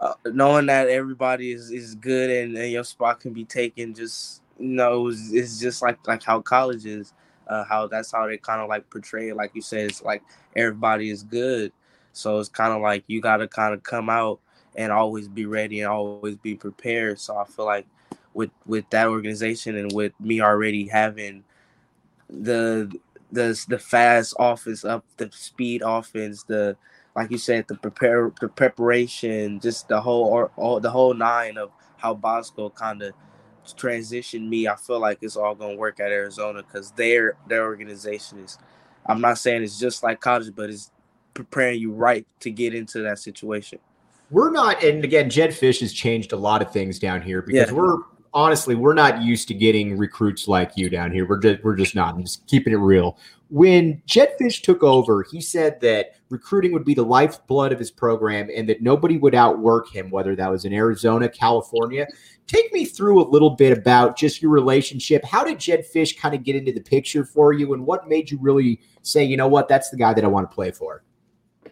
Uh, 0.00 0.14
knowing 0.26 0.66
that 0.66 0.88
everybody 0.88 1.52
is, 1.52 1.70
is 1.70 1.94
good 1.94 2.30
and, 2.30 2.56
and, 2.56 2.72
your 2.72 2.82
spot 2.82 3.20
can 3.20 3.34
be 3.34 3.44
taken, 3.44 3.92
just 3.92 4.40
you 4.58 4.68
know, 4.68 5.08
it's, 5.08 5.30
it's 5.30 5.60
just 5.60 5.82
like 5.82 5.98
like 6.06 6.22
how 6.22 6.40
college 6.40 6.86
is 6.86 7.12
uh, 7.50 7.64
how 7.64 7.88
that's 7.88 8.12
how 8.12 8.26
they 8.26 8.38
kind 8.38 8.60
of 8.60 8.68
like 8.68 8.88
portray 8.88 9.28
it. 9.28 9.36
Like 9.36 9.50
you 9.54 9.60
said, 9.60 9.90
it's 9.90 10.02
like 10.02 10.22
everybody 10.56 11.10
is 11.10 11.24
good. 11.24 11.72
So 12.12 12.38
it's 12.38 12.48
kind 12.48 12.72
of 12.72 12.80
like 12.80 13.04
you 13.08 13.20
got 13.20 13.38
to 13.38 13.48
kind 13.48 13.74
of 13.74 13.82
come 13.82 14.08
out 14.08 14.40
and 14.76 14.92
always 14.92 15.28
be 15.28 15.46
ready 15.46 15.80
and 15.80 15.90
always 15.90 16.36
be 16.36 16.54
prepared. 16.54 17.18
So 17.18 17.36
I 17.36 17.44
feel 17.44 17.66
like 17.66 17.86
with 18.32 18.50
with 18.66 18.88
that 18.90 19.08
organization 19.08 19.76
and 19.76 19.92
with 19.92 20.12
me 20.20 20.40
already 20.40 20.86
having 20.86 21.42
the 22.28 22.90
the 23.32 23.64
the 23.68 23.78
fast 23.78 24.34
offense 24.38 24.84
up, 24.84 25.04
the 25.16 25.28
speed 25.32 25.82
offense, 25.84 26.44
the 26.44 26.76
like 27.16 27.32
you 27.32 27.38
said, 27.38 27.66
the 27.66 27.74
prepare 27.74 28.32
the 28.40 28.48
preparation, 28.48 29.58
just 29.58 29.88
the 29.88 30.00
whole 30.00 30.24
or 30.26 30.52
all 30.56 30.78
the 30.78 30.90
whole 30.90 31.14
nine 31.14 31.58
of 31.58 31.70
how 31.96 32.14
Bosco 32.14 32.70
kind 32.70 33.02
of 33.02 33.12
transition 33.76 34.48
me, 34.48 34.68
I 34.68 34.76
feel 34.76 35.00
like 35.00 35.18
it's 35.22 35.36
all 35.36 35.54
gonna 35.54 35.76
work 35.76 36.00
at 36.00 36.10
Arizona 36.10 36.62
because 36.62 36.90
their 36.92 37.36
their 37.48 37.64
organization 37.64 38.40
is. 38.40 38.58
I'm 39.06 39.20
not 39.20 39.38
saying 39.38 39.62
it's 39.62 39.78
just 39.78 40.02
like 40.02 40.20
college, 40.20 40.54
but 40.54 40.68
it's 40.68 40.90
preparing 41.34 41.80
you 41.80 41.90
right 41.90 42.26
to 42.40 42.50
get 42.50 42.74
into 42.74 43.00
that 43.00 43.18
situation. 43.18 43.78
We're 44.30 44.50
not, 44.50 44.82
and 44.84 45.02
again, 45.02 45.28
Jedd 45.30 45.50
Fisch 45.50 45.80
has 45.80 45.92
changed 45.92 46.32
a 46.32 46.36
lot 46.36 46.62
of 46.62 46.70
things 46.72 46.98
down 46.98 47.22
here 47.22 47.42
because 47.42 47.70
yeah. 47.70 47.76
we're 47.76 47.98
honestly 48.32 48.74
we're 48.74 48.94
not 48.94 49.22
used 49.22 49.48
to 49.48 49.54
getting 49.54 49.96
recruits 49.96 50.48
like 50.48 50.72
you 50.76 50.88
down 50.88 51.12
here. 51.12 51.26
We're 51.26 51.38
just 51.38 51.64
we're 51.64 51.76
just 51.76 51.94
not. 51.94 52.14
I'm 52.14 52.22
just 52.22 52.46
keeping 52.46 52.72
it 52.72 52.76
real. 52.76 53.18
When 53.48 54.00
Jedd 54.06 54.36
Fisch 54.40 54.62
took 54.62 54.84
over, 54.84 55.24
he 55.28 55.40
said 55.40 55.80
that 55.80 56.14
recruiting 56.28 56.72
would 56.72 56.84
be 56.84 56.94
the 56.94 57.02
lifeblood 57.04 57.72
of 57.72 57.80
his 57.80 57.90
program 57.90 58.48
and 58.54 58.68
that 58.68 58.80
nobody 58.80 59.18
would 59.18 59.34
outwork 59.34 59.92
him, 59.92 60.08
whether 60.10 60.36
that 60.36 60.48
was 60.48 60.64
in 60.64 60.72
Arizona, 60.72 61.28
California. 61.28 62.06
Take 62.46 62.72
me 62.72 62.84
through 62.84 63.20
a 63.20 63.26
little 63.28 63.50
bit 63.50 63.76
about 63.76 64.16
just 64.16 64.40
your 64.40 64.52
relationship. 64.52 65.24
How 65.24 65.42
did 65.42 65.58
Jedd 65.58 65.84
Fisch 65.92 66.16
kind 66.16 66.34
of 66.34 66.44
get 66.44 66.54
into 66.54 66.72
the 66.72 66.80
picture 66.80 67.24
for 67.24 67.52
you, 67.52 67.74
and 67.74 67.84
what 67.84 68.08
made 68.08 68.30
you 68.30 68.38
really 68.40 68.80
say, 69.02 69.24
you 69.24 69.36
know 69.36 69.48
what, 69.48 69.68
that's 69.68 69.90
the 69.90 69.96
guy 69.96 70.14
that 70.14 70.24
I 70.24 70.28
want 70.28 70.48
to 70.48 70.54
play 70.54 70.70
for? 70.70 71.02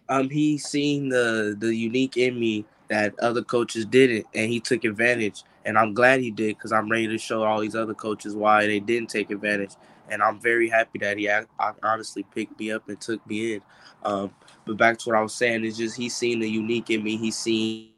Um, 0.09 0.31
he 0.31 0.59
seen 0.59 1.09
the 1.09 1.57
the 1.59 1.75
unique 1.75 2.17
in 2.17 2.39
me 2.41 2.65
that 2.89 3.19
other 3.21 3.43
coaches 3.43 3.85
didn't, 3.87 4.27
and 4.35 4.51
he 4.51 4.59
took 4.61 4.85
advantage. 4.85 5.45
And 5.69 5.77
I'm 5.77 5.93
glad 5.93 6.21
he 6.21 6.31
did 6.31 6.57
because 6.57 6.73
I'm 6.73 6.91
ready 6.91 7.09
to 7.09 7.19
show 7.19 7.43
all 7.43 7.61
these 7.61 7.77
other 7.77 7.93
coaches 7.93 8.35
why 8.35 8.67
they 8.67 8.81
didn't 8.81 9.11
take 9.11 9.31
advantage. 9.31 9.73
And 10.09 10.23
I'm 10.23 10.41
very 10.41 10.67
happy 10.67 10.99
that 11.01 11.19
he 11.19 11.31
honestly 11.83 12.25
picked 12.35 12.59
me 12.59 12.73
up 12.73 12.89
and 12.89 12.99
took 12.99 13.25
me 13.27 13.57
in. 13.57 13.63
Um, 14.03 14.31
but 14.65 14.79
back 14.79 14.97
to 14.97 15.11
what 15.11 15.19
I 15.19 15.21
was 15.21 15.35
saying 15.35 15.67
is 15.67 15.77
just 15.77 15.95
he's 15.95 16.17
seen 16.17 16.41
the 16.41 16.49
unique 16.49 16.89
in 16.89 17.05
me. 17.05 17.19
He's 17.19 17.37
seen 17.37 17.93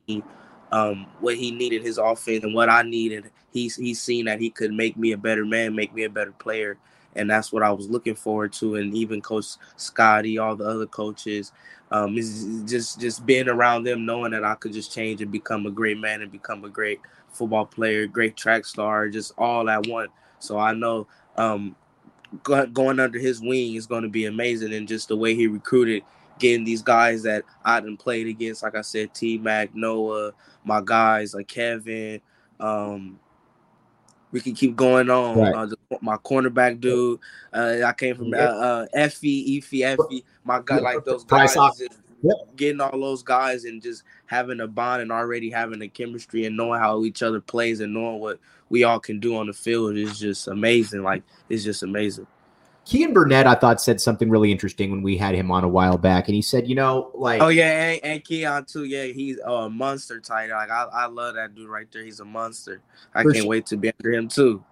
um, 0.73 1.07
what 1.21 1.37
he 1.37 1.53
needed 1.53 1.85
his 1.85 1.97
offense 1.97 2.43
and 2.43 2.55
what 2.55 2.69
I 2.69 2.83
needed. 2.83 3.31
He's 3.53 3.77
he's 3.77 4.03
seen 4.03 4.25
that 4.25 4.41
he 4.41 4.51
could 4.51 4.73
make 4.73 4.97
me 4.97 5.13
a 5.13 5.17
better 5.17 5.45
man, 5.45 5.77
make 5.77 5.95
me 5.95 6.03
a 6.03 6.11
better 6.11 6.33
player, 6.33 6.77
and 7.15 7.31
that's 7.31 7.53
what 7.53 7.63
I 7.63 7.71
was 7.71 7.89
looking 7.89 8.17
forward 8.17 8.53
to. 8.55 8.75
And 8.77 8.93
even 8.97 9.21
Coach 9.21 9.47
Scottie, 9.77 10.39
all 10.39 10.57
the 10.57 10.65
other 10.65 10.87
coaches, 10.87 11.53
um, 11.93 12.19
is 12.19 12.65
just 12.67 13.01
just 13.01 13.25
being 13.27 13.49
around 13.49 13.85
them, 13.85 14.07
knowing 14.07 14.33
that 14.33 14.43
I 14.43 14.57
could 14.57 14.73
just 14.73 14.93
change 14.93 15.23
and 15.23 15.31
become 15.31 15.67
a 15.67 15.71
great 15.71 15.99
man 15.99 16.23
and 16.23 16.33
become 16.33 16.65
a 16.65 16.69
great 16.69 17.01
football 17.31 17.67
player, 17.67 18.07
great 18.07 18.37
track 18.37 18.65
star, 18.65 19.09
just 19.09 19.33
all 19.39 19.69
at 19.69 19.87
once. 19.87 20.11
So 20.39 20.59
I 20.59 20.73
know 20.73 21.07
um, 21.37 21.77
going 22.43 23.01
under 23.01 23.19
his 23.19 23.41
wing 23.41 23.75
is 23.75 23.87
going 23.87 24.03
to 24.03 24.09
be 24.09 24.27
amazing, 24.27 24.73
and 24.75 24.89
just 24.89 25.09
the 25.09 25.17
way 25.17 25.35
he 25.35 25.47
recruited 25.47 26.03
getting 26.39 26.65
these 26.65 26.83
guys 26.83 27.23
that 27.23 27.45
I 27.65 27.81
didn't 27.81 27.99
played 27.99 28.27
against, 28.27 28.63
like 28.63 28.75
I 28.75 28.81
said, 28.81 29.15
T 29.15 29.39
Mac, 29.39 29.75
Noah, 29.75 30.33
my 30.65 30.81
guys 30.85 31.35
like 31.35 31.49
Kevin. 31.49 32.21
Um, 32.59 33.21
we 34.33 34.41
can 34.41 34.55
keep 34.55 34.77
going 34.77 35.11
on. 35.11 35.39
Right. 35.39 35.55
Uh, 35.55 35.99
my 36.01 36.17
cornerback 36.17 36.81
dude, 36.81 37.21
uh, 37.53 37.79
I 37.85 37.93
came 37.93 38.17
from 38.17 38.33
uh, 38.33 38.37
uh, 38.37 38.87
Effie, 38.93 39.59
Effie, 39.59 39.85
Effie. 39.85 40.25
My 40.45 40.61
guy, 40.65 40.79
like 40.79 41.05
those 41.05 41.25
guys, 41.25 41.57
yep. 42.23 42.37
getting 42.57 42.81
all 42.81 42.99
those 42.99 43.23
guys 43.23 43.65
and 43.65 43.83
just 43.83 44.05
having 44.31 44.61
a 44.61 44.67
bond 44.69 45.03
and 45.03 45.11
already 45.11 45.51
having 45.51 45.83
a 45.83 45.89
chemistry 45.89 46.45
and 46.47 46.57
knowing 46.57 46.79
how 46.79 47.05
each 47.05 47.21
other 47.21 47.41
plays 47.41 47.81
and 47.81 47.93
knowing 47.93 48.21
what 48.21 48.39
we 48.69 48.85
all 48.85 49.01
can 49.01 49.19
do 49.19 49.37
on 49.37 49.49
the 49.49 49.53
field 49.53 49.97
is 49.97 50.21
just 50.21 50.47
amazing. 50.47 51.03
Like 51.03 51.25
it's 51.49 51.65
just 51.65 51.83
amazing. 51.83 52.29
Keyan 52.87 53.13
Burnett, 53.13 53.49
I 53.49 53.57
thought, 53.57 53.83
said 53.83 54.01
something 54.01 54.31
really 54.31 54.53
interesting 54.53 54.93
when 54.93 55.03
we 55.03 55.17
had 55.17 55.35
him 55.35 55.51
on 55.51 55.65
a 55.65 55.69
while 55.69 55.99
back, 55.99 56.29
and 56.29 56.35
he 56.35 56.43
said, 56.43 56.69
you 56.69 56.77
know, 56.77 57.11
like, 57.15 57.43
oh 57.43 57.49
yeah, 57.49 57.91
and, 57.91 58.05
and 58.05 58.25
Keon 58.25 58.67
too. 58.67 58.85
Yeah, 58.85 59.05
he's 59.07 59.39
a 59.41 59.69
monster 59.69 60.21
tight. 60.21 60.51
Like 60.51 60.71
I, 60.71 60.85
I 60.93 61.07
love 61.07 61.35
that 61.35 61.57
dude 61.57 61.69
right 61.69 61.91
there. 61.93 62.05
He's 62.05 62.21
a 62.21 62.25
monster. 62.25 62.81
I 63.13 63.25
can't 63.25 63.37
sure. 63.37 63.47
wait 63.47 63.67
to 63.67 63.77
be 63.77 63.93
under 63.99 64.13
him 64.13 64.29
too. 64.29 64.65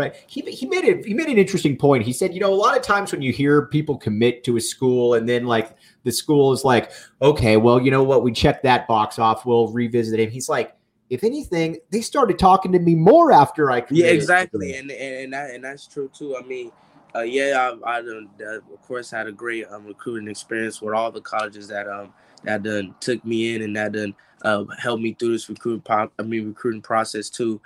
Right. 0.00 0.14
He, 0.26 0.40
he 0.42 0.66
made 0.66 0.84
it. 0.84 1.04
He 1.04 1.12
made 1.12 1.28
an 1.28 1.36
interesting 1.36 1.76
point. 1.76 2.04
He 2.04 2.12
said, 2.14 2.32
you 2.32 2.40
know, 2.40 2.50
a 2.50 2.56
lot 2.56 2.74
of 2.74 2.82
times 2.82 3.12
when 3.12 3.20
you 3.20 3.32
hear 3.32 3.66
people 3.66 3.98
commit 3.98 4.44
to 4.44 4.56
a 4.56 4.60
school, 4.60 5.12
and 5.12 5.28
then 5.28 5.44
like 5.44 5.76
the 6.04 6.10
school 6.10 6.52
is 6.54 6.64
like, 6.64 6.90
okay, 7.20 7.58
well, 7.58 7.78
you 7.78 7.90
know 7.90 8.02
what, 8.02 8.22
we 8.22 8.32
checked 8.32 8.62
that 8.62 8.88
box 8.88 9.18
off. 9.18 9.44
We'll 9.44 9.68
revisit 9.68 10.18
him. 10.18 10.30
He's 10.30 10.48
like, 10.48 10.74
if 11.10 11.22
anything, 11.22 11.76
they 11.90 12.00
started 12.00 12.38
talking 12.38 12.72
to 12.72 12.78
me 12.78 12.94
more 12.94 13.30
after 13.30 13.70
I. 13.70 13.84
Yeah, 13.90 14.06
exactly, 14.06 14.74
and, 14.74 14.90
and 14.90 15.14
and 15.24 15.32
that 15.34 15.50
and 15.50 15.64
that's 15.64 15.86
true 15.86 16.10
too. 16.14 16.34
I 16.34 16.42
mean, 16.46 16.72
uh, 17.14 17.20
yeah, 17.20 17.74
I, 17.84 17.98
I 17.98 18.00
done, 18.00 18.30
uh, 18.40 18.56
of 18.56 18.82
course 18.86 19.10
had 19.10 19.26
a 19.26 19.32
great 19.32 19.66
um, 19.70 19.84
recruiting 19.84 20.28
experience 20.28 20.80
with 20.80 20.94
all 20.94 21.12
the 21.12 21.20
colleges 21.20 21.68
that 21.68 21.88
um 21.88 22.14
that 22.44 22.62
done 22.62 22.94
took 23.00 23.22
me 23.24 23.54
in 23.54 23.62
and 23.62 23.76
that 23.76 23.92
done 23.92 24.14
uh, 24.42 24.64
helped 24.78 25.02
me 25.02 25.12
through 25.12 25.32
this 25.32 25.48
recruiting 25.48 25.82
pro- 25.82 26.10
I 26.18 26.22
mean 26.22 26.46
recruiting 26.46 26.80
process 26.80 27.28
too. 27.28 27.60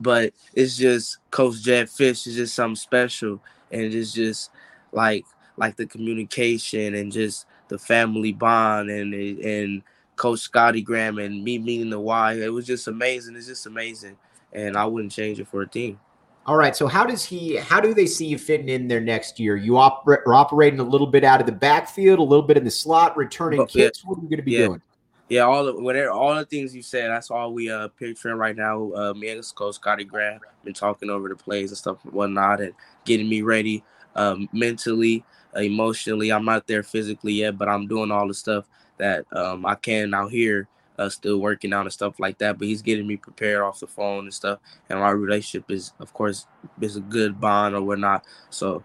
But 0.00 0.32
it's 0.54 0.76
just 0.76 1.18
Coach 1.30 1.62
Jedd 1.62 1.88
Fisch 1.88 2.26
is 2.26 2.36
just 2.36 2.54
something 2.54 2.76
special, 2.76 3.40
and 3.70 3.92
it's 3.92 4.12
just 4.12 4.50
like 4.92 5.24
like 5.56 5.76
the 5.76 5.86
communication 5.86 6.94
and 6.94 7.10
just 7.10 7.46
the 7.68 7.78
family 7.78 8.32
bond 8.32 8.90
and 8.90 9.12
and 9.14 9.82
Coach 10.16 10.40
Scottie 10.40 10.82
Graham 10.82 11.18
and 11.18 11.42
me 11.42 11.58
meeting 11.58 11.90
the 11.90 11.98
why. 12.00 12.34
It 12.34 12.52
was 12.52 12.66
just 12.66 12.88
amazing. 12.88 13.36
It's 13.36 13.46
just 13.46 13.66
amazing, 13.66 14.16
and 14.52 14.76
I 14.76 14.84
wouldn't 14.84 15.12
change 15.12 15.40
it 15.40 15.48
for 15.48 15.62
a 15.62 15.68
team. 15.68 15.98
All 16.48 16.56
right. 16.56 16.74
So 16.74 16.86
how 16.86 17.04
does 17.04 17.24
he? 17.24 17.56
How 17.56 17.78
do 17.78 17.92
they 17.92 18.06
see 18.06 18.24
you 18.24 18.38
fitting 18.38 18.70
in 18.70 18.88
there 18.88 19.00
next 19.00 19.38
year? 19.38 19.54
You 19.54 19.72
oper- 19.72 20.22
are 20.26 20.34
operating 20.34 20.80
a 20.80 20.84
little 20.84 21.06
bit 21.06 21.22
out 21.22 21.40
of 21.40 21.46
the 21.46 21.52
backfield, 21.52 22.20
a 22.20 22.22
little 22.22 22.46
bit 22.46 22.56
in 22.56 22.64
the 22.64 22.70
slot, 22.70 23.16
returning 23.18 23.60
oh, 23.60 23.66
kicks. 23.66 24.02
Yeah. 24.02 24.08
What 24.08 24.18
are 24.18 24.22
you 24.22 24.28
going 24.28 24.38
to 24.38 24.42
be 24.42 24.52
yeah. 24.52 24.66
doing? 24.66 24.82
Yeah, 25.28 25.42
all 25.42 25.64
the 25.66 25.74
whatever, 25.74 26.10
all 26.10 26.34
the 26.34 26.44
things 26.46 26.74
you 26.74 26.82
said. 26.82 27.10
That's 27.10 27.30
all 27.30 27.52
we 27.52 27.70
uh 27.70 27.88
picturing 27.88 28.36
right 28.36 28.56
now. 28.56 28.92
Uh, 28.92 29.14
me 29.14 29.28
and 29.28 29.54
Coach 29.54 29.74
Scottie 29.76 30.04
Graham 30.04 30.40
been 30.64 30.74
talking 30.74 31.10
over 31.10 31.28
the 31.28 31.36
plays 31.36 31.70
and 31.70 31.78
stuff 31.78 31.98
and 32.04 32.12
whatnot, 32.14 32.60
and 32.60 32.74
getting 33.04 33.28
me 33.28 33.42
ready 33.42 33.84
um, 34.16 34.48
mentally, 34.52 35.24
uh, 35.56 35.60
emotionally. 35.60 36.32
I'm 36.32 36.46
not 36.46 36.66
there 36.66 36.82
physically 36.82 37.34
yet, 37.34 37.58
but 37.58 37.68
I'm 37.68 37.86
doing 37.86 38.10
all 38.10 38.28
the 38.28 38.34
stuff 38.34 38.66
that 38.98 39.26
um, 39.32 39.66
I 39.66 39.74
can 39.74 40.14
out 40.14 40.30
here 40.30 40.66
uh, 40.98 41.08
still 41.08 41.38
working 41.38 41.72
out 41.72 41.82
and 41.82 41.92
stuff 41.92 42.18
like 42.18 42.38
that. 42.38 42.58
But 42.58 42.68
he's 42.68 42.82
getting 42.82 43.06
me 43.06 43.16
prepared 43.16 43.62
off 43.62 43.80
the 43.80 43.86
phone 43.86 44.24
and 44.24 44.34
stuff. 44.34 44.60
And 44.88 44.98
our 44.98 45.16
relationship 45.16 45.70
is, 45.70 45.92
of 46.00 46.12
course, 46.14 46.46
is 46.80 46.96
a 46.96 47.00
good 47.00 47.40
bond 47.40 47.74
or 47.74 47.82
whatnot. 47.82 48.24
So 48.50 48.82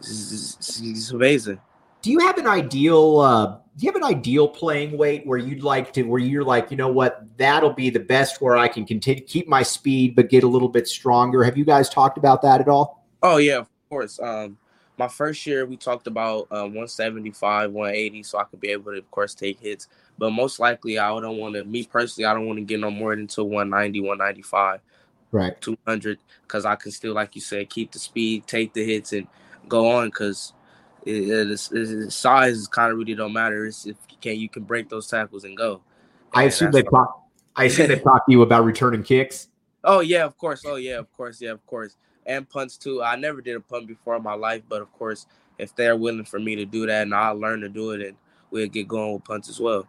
it's, 0.00 0.80
it's 0.82 1.10
amazing. 1.10 1.60
Do 2.06 2.12
you 2.12 2.20
have 2.20 2.38
an 2.38 2.46
ideal? 2.46 3.18
Uh, 3.18 3.46
do 3.76 3.84
you 3.84 3.90
have 3.90 3.96
an 3.96 4.04
ideal 4.04 4.46
playing 4.46 4.96
weight 4.96 5.26
where 5.26 5.38
you'd 5.38 5.64
like 5.64 5.92
to? 5.94 6.04
Where 6.04 6.20
you're 6.20 6.44
like, 6.44 6.70
you 6.70 6.76
know 6.76 6.86
what, 6.86 7.36
that'll 7.36 7.72
be 7.72 7.90
the 7.90 7.98
best 7.98 8.40
where 8.40 8.56
I 8.56 8.68
can 8.68 8.86
continue 8.86 9.24
keep 9.24 9.48
my 9.48 9.64
speed 9.64 10.14
but 10.14 10.30
get 10.30 10.44
a 10.44 10.46
little 10.46 10.68
bit 10.68 10.86
stronger. 10.86 11.42
Have 11.42 11.58
you 11.58 11.64
guys 11.64 11.88
talked 11.88 12.16
about 12.16 12.42
that 12.42 12.60
at 12.60 12.68
all? 12.68 13.04
Oh 13.24 13.38
yeah, 13.38 13.56
of 13.56 13.68
course. 13.88 14.20
Um, 14.20 14.56
my 14.98 15.08
first 15.08 15.44
year 15.48 15.66
we 15.66 15.76
talked 15.76 16.06
about 16.06 16.46
um, 16.52 16.74
175 16.74 17.72
180 17.72 18.22
so 18.22 18.38
i 18.38 18.44
could 18.44 18.60
be 18.60 18.70
able 18.70 18.92
to 18.92 18.98
of 18.98 19.10
course 19.10 19.34
take 19.34 19.60
hits 19.60 19.88
but 20.16 20.30
most 20.30 20.58
likely 20.58 20.98
i 20.98 21.08
don't 21.20 21.36
want 21.36 21.54
to 21.54 21.64
me 21.64 21.84
personally 21.84 22.24
i 22.24 22.32
don't 22.32 22.46
want 22.46 22.58
to 22.58 22.64
get 22.64 22.80
no 22.80 22.90
more 22.90 23.14
than 23.14 23.26
to 23.26 23.44
190 23.44 24.00
195 24.00 24.80
right 25.32 25.60
200 25.60 26.18
because 26.44 26.64
i 26.64 26.74
can 26.76 26.90
still 26.90 27.12
like 27.12 27.34
you 27.34 27.42
said 27.42 27.68
keep 27.68 27.92
the 27.92 27.98
speed 27.98 28.46
take 28.46 28.72
the 28.72 28.82
hits 28.86 29.12
and 29.12 29.26
go 29.68 29.90
on 29.90 30.06
because 30.06 30.54
it, 31.06 31.30
it, 31.30 31.72
it, 31.72 32.12
size 32.12 32.66
kind 32.66 32.92
of 32.92 32.98
really 32.98 33.14
don't 33.14 33.32
matter 33.32 33.66
it's 33.66 33.86
if 33.86 33.96
you 34.10 34.16
can 34.20 34.36
you 34.36 34.48
can 34.48 34.64
break 34.64 34.88
those 34.88 35.06
tackles 35.06 35.44
and 35.44 35.56
go 35.56 35.80
and 36.34 36.42
i 36.42 36.42
assume 36.44 36.70
they 36.72 36.84
i 37.56 37.64
assume 37.64 37.88
they 37.88 37.98
talk 37.98 38.26
to 38.26 38.32
you 38.32 38.42
about 38.42 38.64
returning 38.64 39.02
kicks 39.02 39.48
oh 39.84 40.00
yeah 40.00 40.24
of 40.24 40.36
course 40.36 40.62
oh 40.66 40.76
yeah 40.76 40.98
of 40.98 41.10
course 41.12 41.40
yeah 41.40 41.50
of 41.50 41.64
course 41.66 41.96
and 42.26 42.48
punts 42.48 42.76
too. 42.76 43.02
I 43.02 43.16
never 43.16 43.40
did 43.40 43.56
a 43.56 43.60
punt 43.60 43.86
before 43.86 44.16
in 44.16 44.22
my 44.22 44.34
life, 44.34 44.62
but 44.68 44.82
of 44.82 44.92
course, 44.92 45.26
if 45.58 45.74
they're 45.74 45.96
willing 45.96 46.24
for 46.24 46.38
me 46.38 46.56
to 46.56 46.64
do 46.64 46.86
that 46.86 47.02
and 47.02 47.14
I 47.14 47.30
learn 47.30 47.60
to 47.60 47.68
do 47.68 47.92
it, 47.92 48.06
and 48.06 48.16
we'll 48.50 48.68
get 48.68 48.88
going 48.88 49.14
with 49.14 49.24
punts 49.24 49.48
as 49.48 49.60
well. 49.60 49.86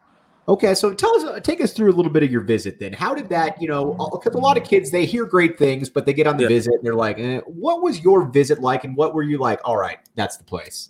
Okay, 0.47 0.75
so 0.75 0.93
tell 0.93 1.13
us, 1.15 1.41
take 1.43 1.59
us 1.59 1.73
through 1.73 1.91
a 1.91 1.95
little 1.95 2.11
bit 2.11 2.23
of 2.23 2.31
your 2.31 2.41
visit. 2.41 2.79
Then, 2.79 2.93
how 2.93 3.13
did 3.13 3.27
that, 3.29 3.61
you 3.61 3.67
know, 3.67 3.95
because 4.13 4.33
a 4.33 4.37
lot 4.37 4.55
of 4.55 4.63
kids 4.63 4.91
they 4.91 5.05
hear 5.05 5.25
great 5.25 5.57
things, 5.57 5.89
but 5.89 6.05
they 6.05 6.13
get 6.13 6.25
on 6.25 6.37
the 6.37 6.43
yeah. 6.43 6.49
visit 6.49 6.75
and 6.75 6.83
they're 6.83 6.95
like, 6.95 7.19
eh, 7.19 7.41
"What 7.47 7.81
was 7.81 8.01
your 8.01 8.23
visit 8.23 8.61
like?" 8.61 8.85
And 8.85 8.95
what 8.95 9.13
were 9.13 9.23
you 9.23 9.39
like? 9.39 9.59
All 9.65 9.75
right, 9.75 9.97
that's 10.15 10.37
the 10.37 10.45
place. 10.45 10.89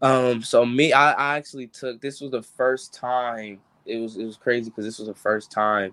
Um, 0.00 0.42
so 0.42 0.64
me, 0.64 0.92
I, 0.92 1.12
I 1.12 1.36
actually 1.36 1.66
took 1.66 2.00
this 2.00 2.20
was 2.20 2.30
the 2.30 2.42
first 2.42 2.94
time. 2.94 3.60
It 3.84 3.98
was 3.98 4.16
it 4.16 4.24
was 4.24 4.36
crazy 4.36 4.70
because 4.70 4.84
this 4.84 4.98
was 4.98 5.08
the 5.08 5.14
first 5.14 5.50
time 5.50 5.92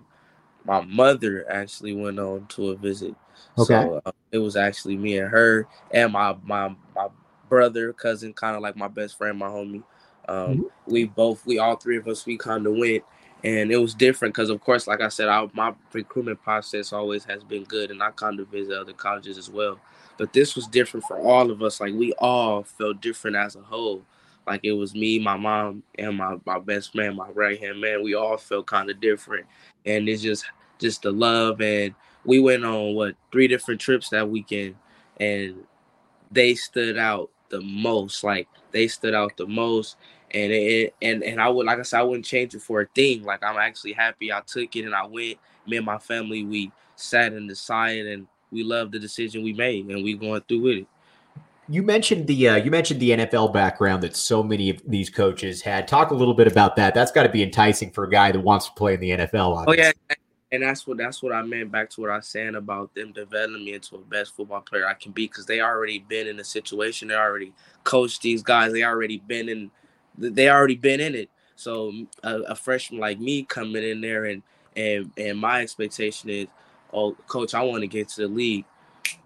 my 0.66 0.80
mother 0.82 1.50
actually 1.50 1.94
went 1.94 2.18
on 2.18 2.46
to 2.48 2.70
a 2.70 2.76
visit. 2.76 3.14
Okay. 3.58 3.74
So 3.74 4.02
uh, 4.04 4.12
it 4.32 4.38
was 4.38 4.56
actually 4.56 4.96
me 4.96 5.18
and 5.18 5.30
her 5.30 5.66
and 5.92 6.12
my 6.12 6.36
my 6.44 6.74
my 6.94 7.08
brother, 7.48 7.92
cousin, 7.92 8.32
kind 8.32 8.56
of 8.56 8.62
like 8.62 8.76
my 8.76 8.88
best 8.88 9.16
friend, 9.16 9.38
my 9.38 9.46
homie. 9.46 9.82
Um, 10.28 10.36
mm-hmm. 10.36 10.62
We 10.86 11.04
both, 11.04 11.46
we 11.46 11.58
all 11.58 11.76
three 11.76 11.96
of 11.96 12.08
us, 12.08 12.26
we 12.26 12.36
kind 12.36 12.66
of 12.66 12.74
went, 12.74 13.04
and 13.44 13.70
it 13.70 13.76
was 13.76 13.94
different 13.94 14.34
because, 14.34 14.50
of 14.50 14.60
course, 14.60 14.88
like 14.88 15.00
I 15.00 15.08
said, 15.08 15.28
I, 15.28 15.48
my 15.52 15.72
recruitment 15.92 16.42
process 16.42 16.92
always 16.92 17.24
has 17.24 17.44
been 17.44 17.62
good, 17.64 17.92
and 17.92 18.02
I 18.02 18.10
kind 18.10 18.40
of 18.40 18.48
visit 18.48 18.76
other 18.76 18.92
colleges 18.92 19.38
as 19.38 19.48
well. 19.48 19.78
But 20.18 20.32
this 20.32 20.54
was 20.56 20.66
different 20.66 21.04
for 21.06 21.18
all 21.18 21.50
of 21.50 21.62
us. 21.62 21.80
Like 21.80 21.94
we 21.94 22.12
all 22.14 22.62
felt 22.62 23.00
different 23.00 23.36
as 23.36 23.56
a 23.56 23.60
whole. 23.60 24.02
Like 24.46 24.60
it 24.62 24.72
was 24.72 24.94
me, 24.94 25.18
my 25.18 25.36
mom, 25.36 25.82
and 25.98 26.16
my 26.16 26.36
my 26.44 26.58
best 26.58 26.94
man, 26.94 27.16
my 27.16 27.28
right 27.30 27.58
hand 27.58 27.80
man. 27.80 28.02
We 28.02 28.14
all 28.14 28.36
felt 28.36 28.66
kind 28.66 28.90
of 28.90 29.00
different, 29.00 29.46
and 29.84 30.08
it's 30.08 30.22
just 30.22 30.44
just 30.78 31.02
the 31.02 31.10
love 31.10 31.60
and 31.60 31.94
we 32.24 32.40
went 32.40 32.64
on 32.64 32.94
what 32.94 33.14
three 33.32 33.48
different 33.48 33.80
trips 33.80 34.10
that 34.10 34.28
weekend 34.28 34.74
and 35.18 35.64
they 36.30 36.54
stood 36.54 36.98
out 36.98 37.30
the 37.48 37.60
most 37.60 38.24
like 38.24 38.48
they 38.72 38.88
stood 38.88 39.14
out 39.14 39.36
the 39.36 39.46
most 39.46 39.96
and 40.32 40.52
it 40.52 40.94
and 41.00 41.22
and 41.22 41.40
I 41.40 41.48
would 41.48 41.66
like 41.66 41.78
I 41.78 41.82
said 41.82 42.00
I 42.00 42.02
wouldn't 42.02 42.24
change 42.24 42.54
it 42.54 42.62
for 42.62 42.80
a 42.80 42.86
thing 42.94 43.22
like 43.22 43.42
I'm 43.42 43.56
actually 43.56 43.92
happy 43.92 44.32
I 44.32 44.40
took 44.46 44.74
it 44.74 44.84
and 44.84 44.94
I 44.94 45.06
went 45.06 45.38
me 45.66 45.76
and 45.76 45.86
my 45.86 45.98
family 45.98 46.44
we 46.44 46.72
sat 46.96 47.32
in 47.32 47.46
the 47.46 47.52
decided 47.52 48.06
and 48.06 48.26
we 48.50 48.62
love 48.62 48.90
the 48.90 48.98
decision 48.98 49.42
we 49.42 49.52
made 49.52 49.86
and 49.86 50.04
we 50.04 50.14
going 50.14 50.40
through 50.48 50.60
with 50.60 50.76
it 50.78 50.86
you 51.68 51.82
mentioned 51.82 52.26
the 52.26 52.48
uh, 52.48 52.56
you 52.56 52.70
mentioned 52.70 53.00
the 53.00 53.10
NFL 53.10 53.52
background 53.52 54.02
that 54.04 54.14
so 54.16 54.42
many 54.42 54.70
of 54.70 54.80
these 54.86 55.10
coaches 55.10 55.60
had. 55.62 55.88
Talk 55.88 56.10
a 56.10 56.14
little 56.14 56.34
bit 56.34 56.46
about 56.46 56.76
that. 56.76 56.94
That's 56.94 57.10
got 57.10 57.24
to 57.24 57.28
be 57.28 57.42
enticing 57.42 57.90
for 57.90 58.04
a 58.04 58.10
guy 58.10 58.30
that 58.30 58.40
wants 58.40 58.66
to 58.66 58.72
play 58.74 58.94
in 58.94 59.00
the 59.00 59.10
NFL. 59.10 59.56
Obviously. 59.56 59.82
Oh 59.82 59.92
yeah, 60.08 60.14
and 60.52 60.62
that's 60.62 60.86
what 60.86 60.98
that's 60.98 61.22
what 61.22 61.32
I 61.32 61.42
meant 61.42 61.72
back 61.72 61.90
to 61.90 62.00
what 62.00 62.10
I 62.10 62.16
was 62.16 62.28
saying 62.28 62.54
about 62.54 62.94
them 62.94 63.12
developing 63.12 63.64
me 63.64 63.74
into 63.74 63.96
a 63.96 63.98
best 63.98 64.36
football 64.36 64.60
player 64.60 64.86
I 64.86 64.94
can 64.94 65.10
be 65.10 65.26
because 65.26 65.46
they 65.46 65.60
already 65.60 65.98
been 65.98 66.28
in 66.28 66.36
the 66.36 66.44
situation. 66.44 67.08
They 67.08 67.14
already 67.14 67.52
coached 67.82 68.22
these 68.22 68.42
guys. 68.42 68.72
They 68.72 68.84
already 68.84 69.18
been 69.18 69.48
in. 69.48 69.70
They 70.16 70.48
already 70.48 70.76
been 70.76 71.00
in 71.00 71.14
it. 71.16 71.30
So 71.56 71.92
a, 72.22 72.40
a 72.42 72.54
freshman 72.54 73.00
like 73.00 73.18
me 73.18 73.42
coming 73.42 73.82
in 73.82 74.00
there 74.00 74.26
and 74.26 74.42
and 74.76 75.10
and 75.16 75.36
my 75.36 75.62
expectation 75.62 76.30
is, 76.30 76.46
oh, 76.92 77.12
coach, 77.26 77.54
I 77.54 77.62
want 77.62 77.82
to 77.82 77.86
get 77.86 78.08
to 78.10 78.22
the 78.22 78.28
league. 78.28 78.64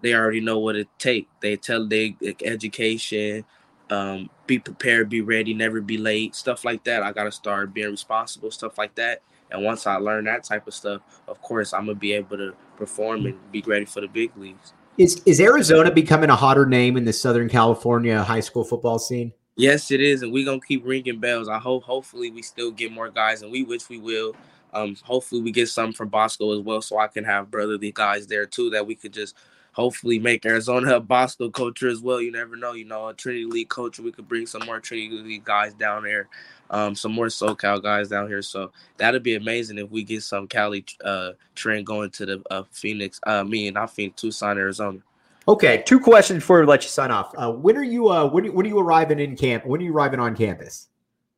They 0.01 0.13
already 0.13 0.41
know 0.41 0.59
what 0.59 0.75
it 0.75 0.87
take. 0.99 1.27
They 1.41 1.55
tell 1.55 1.87
they 1.87 2.15
education, 2.43 3.45
um, 3.89 4.29
be 4.47 4.59
prepared, 4.59 5.09
be 5.09 5.21
ready, 5.21 5.53
never 5.53 5.81
be 5.81 5.97
late, 5.97 6.35
stuff 6.35 6.63
like 6.65 6.83
that. 6.85 7.03
I 7.03 7.11
gotta 7.11 7.31
start 7.31 7.73
being 7.73 7.91
responsible, 7.91 8.51
stuff 8.51 8.77
like 8.77 8.95
that 8.95 9.21
and 9.51 9.63
once 9.63 9.85
I 9.85 9.97
learn 9.97 10.25
that 10.25 10.43
type 10.43 10.67
of 10.67 10.73
stuff, 10.73 11.01
of 11.27 11.41
course, 11.41 11.73
I'm 11.73 11.85
gonna 11.85 11.95
be 11.95 12.13
able 12.13 12.37
to 12.37 12.53
perform 12.77 13.25
and 13.25 13.51
be 13.51 13.61
ready 13.61 13.85
for 13.85 14.01
the 14.01 14.07
big 14.07 14.35
leagues. 14.37 14.73
Is 14.97 15.21
is 15.25 15.39
Arizona 15.39 15.91
becoming 15.91 16.29
a 16.29 16.35
hotter 16.35 16.65
name 16.65 16.97
in 16.97 17.05
the 17.05 17.13
Southern 17.13 17.49
California 17.49 18.21
high 18.23 18.39
school 18.39 18.63
football 18.63 18.97
scene? 18.99 19.33
Yes, 19.57 19.91
it 19.91 20.01
is, 20.01 20.23
and 20.23 20.31
we're 20.31 20.45
gonna 20.45 20.61
keep 20.65 20.85
ringing 20.85 21.19
bells. 21.19 21.49
I 21.49 21.59
hope, 21.59 21.83
hopefully, 21.83 22.31
we 22.31 22.41
still 22.41 22.71
get 22.71 22.91
more 22.91 23.09
guys, 23.09 23.41
and 23.41 23.51
we 23.51 23.63
wish 23.63 23.89
we 23.89 23.97
will. 23.97 24.35
Um, 24.73 24.95
hopefully, 25.03 25.41
we 25.41 25.51
get 25.51 25.69
some 25.69 25.93
from 25.93 26.09
Bosco 26.09 26.57
as 26.57 26.59
well, 26.59 26.81
so 26.81 26.97
I 26.97 27.07
can 27.07 27.23
have 27.23 27.51
brotherly 27.51 27.91
guys 27.91 28.27
there 28.27 28.45
too 28.45 28.69
that 28.71 28.85
we 28.85 28.95
could 28.95 29.13
just 29.13 29.35
hopefully 29.73 30.19
make 30.19 30.45
Arizona 30.45 30.95
a 30.95 30.99
Bosco 30.99 31.49
culture 31.49 31.87
as 31.87 32.01
well. 32.01 32.21
You 32.21 32.31
never 32.31 32.55
know, 32.55 32.73
you 32.73 32.85
know, 32.85 33.07
a 33.07 33.13
Trinity 33.13 33.45
League 33.45 33.69
culture. 33.69 34.01
We 34.01 34.11
could 34.11 34.27
bring 34.27 34.45
some 34.45 34.65
more 34.65 34.79
Trinity 34.79 35.17
League 35.17 35.45
guys 35.45 35.73
down 35.73 36.03
there 36.03 36.27
um, 36.71 36.95
some 36.95 37.11
more 37.11 37.27
SoCal 37.27 37.83
guys 37.83 38.09
down 38.09 38.27
here. 38.27 38.41
So 38.41 38.71
that'd 38.97 39.21
be 39.21 39.35
amazing 39.35 39.77
if 39.77 39.91
we 39.91 40.03
get 40.03 40.23
some 40.23 40.47
Cali 40.47 40.83
uh, 41.03 41.31
trend 41.53 41.85
going 41.85 42.09
to 42.11 42.25
the 42.25 42.41
uh, 42.49 42.63
Phoenix. 42.71 43.19
Uh, 43.23 43.43
me 43.43 43.67
and 43.67 43.77
I 43.77 43.85
think 43.85 44.15
Tucson, 44.15 44.57
Arizona. 44.57 44.99
Okay, 45.47 45.83
two 45.85 45.99
questions 45.99 46.39
before 46.39 46.61
we 46.61 46.65
let 46.65 46.83
you 46.83 46.89
sign 46.89 47.11
off. 47.11 47.33
Uh, 47.35 47.51
when 47.51 47.75
are 47.75 47.83
you? 47.83 48.09
Uh, 48.09 48.27
when 48.27 48.53
when 48.53 48.65
are 48.65 48.69
you 48.69 48.79
arriving 48.79 49.19
in 49.19 49.35
camp? 49.35 49.65
When 49.65 49.81
are 49.81 49.83
you 49.83 49.91
arriving 49.91 50.19
on 50.19 50.35
campus? 50.35 50.87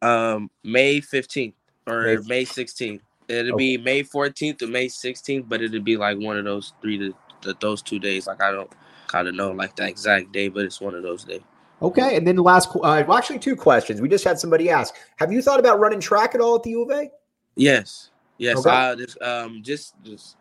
Um, 0.02 0.52
May 0.64 1.00
fifteenth 1.00 1.56
or 1.88 2.22
May 2.28 2.46
sixteenth. 2.46 3.02
It'll 3.28 3.54
okay. 3.54 3.78
be 3.78 3.78
May 3.78 4.04
fourteenth 4.04 4.62
or 4.62 4.68
May 4.68 4.88
sixteenth, 4.88 5.48
but 5.48 5.62
it'll 5.62 5.82
be 5.82 5.98
like 5.98 6.18
one 6.18 6.38
of 6.38 6.46
those 6.46 6.74
three 6.82 6.98
to, 7.00 7.14
to 7.42 7.56
those 7.60 7.82
two 7.82 8.00
days. 8.00 8.28
Like 8.28 8.42
I 8.42 8.52
don't 8.52 8.72
kind 9.08 9.28
of 9.28 9.36
know 9.36 9.52
like 9.52 9.76
the 9.76 9.88
exact 9.88 10.32
day, 10.32 10.50
but 10.50 10.66
it's 10.66 10.82
one 10.82 10.96
of 10.96 11.04
those 11.04 11.24
days. 11.24 11.42
Okay, 11.82 12.16
and 12.16 12.26
then 12.26 12.38
the 12.38 12.42
last, 12.42 12.70
uh, 12.76 13.04
well, 13.06 13.18
actually, 13.18 13.40
two 13.40 13.58
questions. 13.58 14.00
We 14.00 14.08
just 14.08 14.24
had 14.24 14.40
somebody 14.40 14.70
ask: 14.70 14.96
Have 15.18 15.34
you 15.34 15.42
thought 15.42 15.60
about 15.60 15.80
running 15.80 16.00
track 16.00 16.34
at 16.34 16.42
all 16.42 16.56
at 16.56 16.64
the 16.64 16.72
U 16.72 16.84
of 16.84 16.92
A? 16.92 17.12
Yes, 17.56 18.12
yes. 18.38 18.58
Okay. 18.58 18.70
I 18.70 18.96
just 18.96 19.22
um 19.22 19.62
just 19.64 19.94
just 20.04 20.38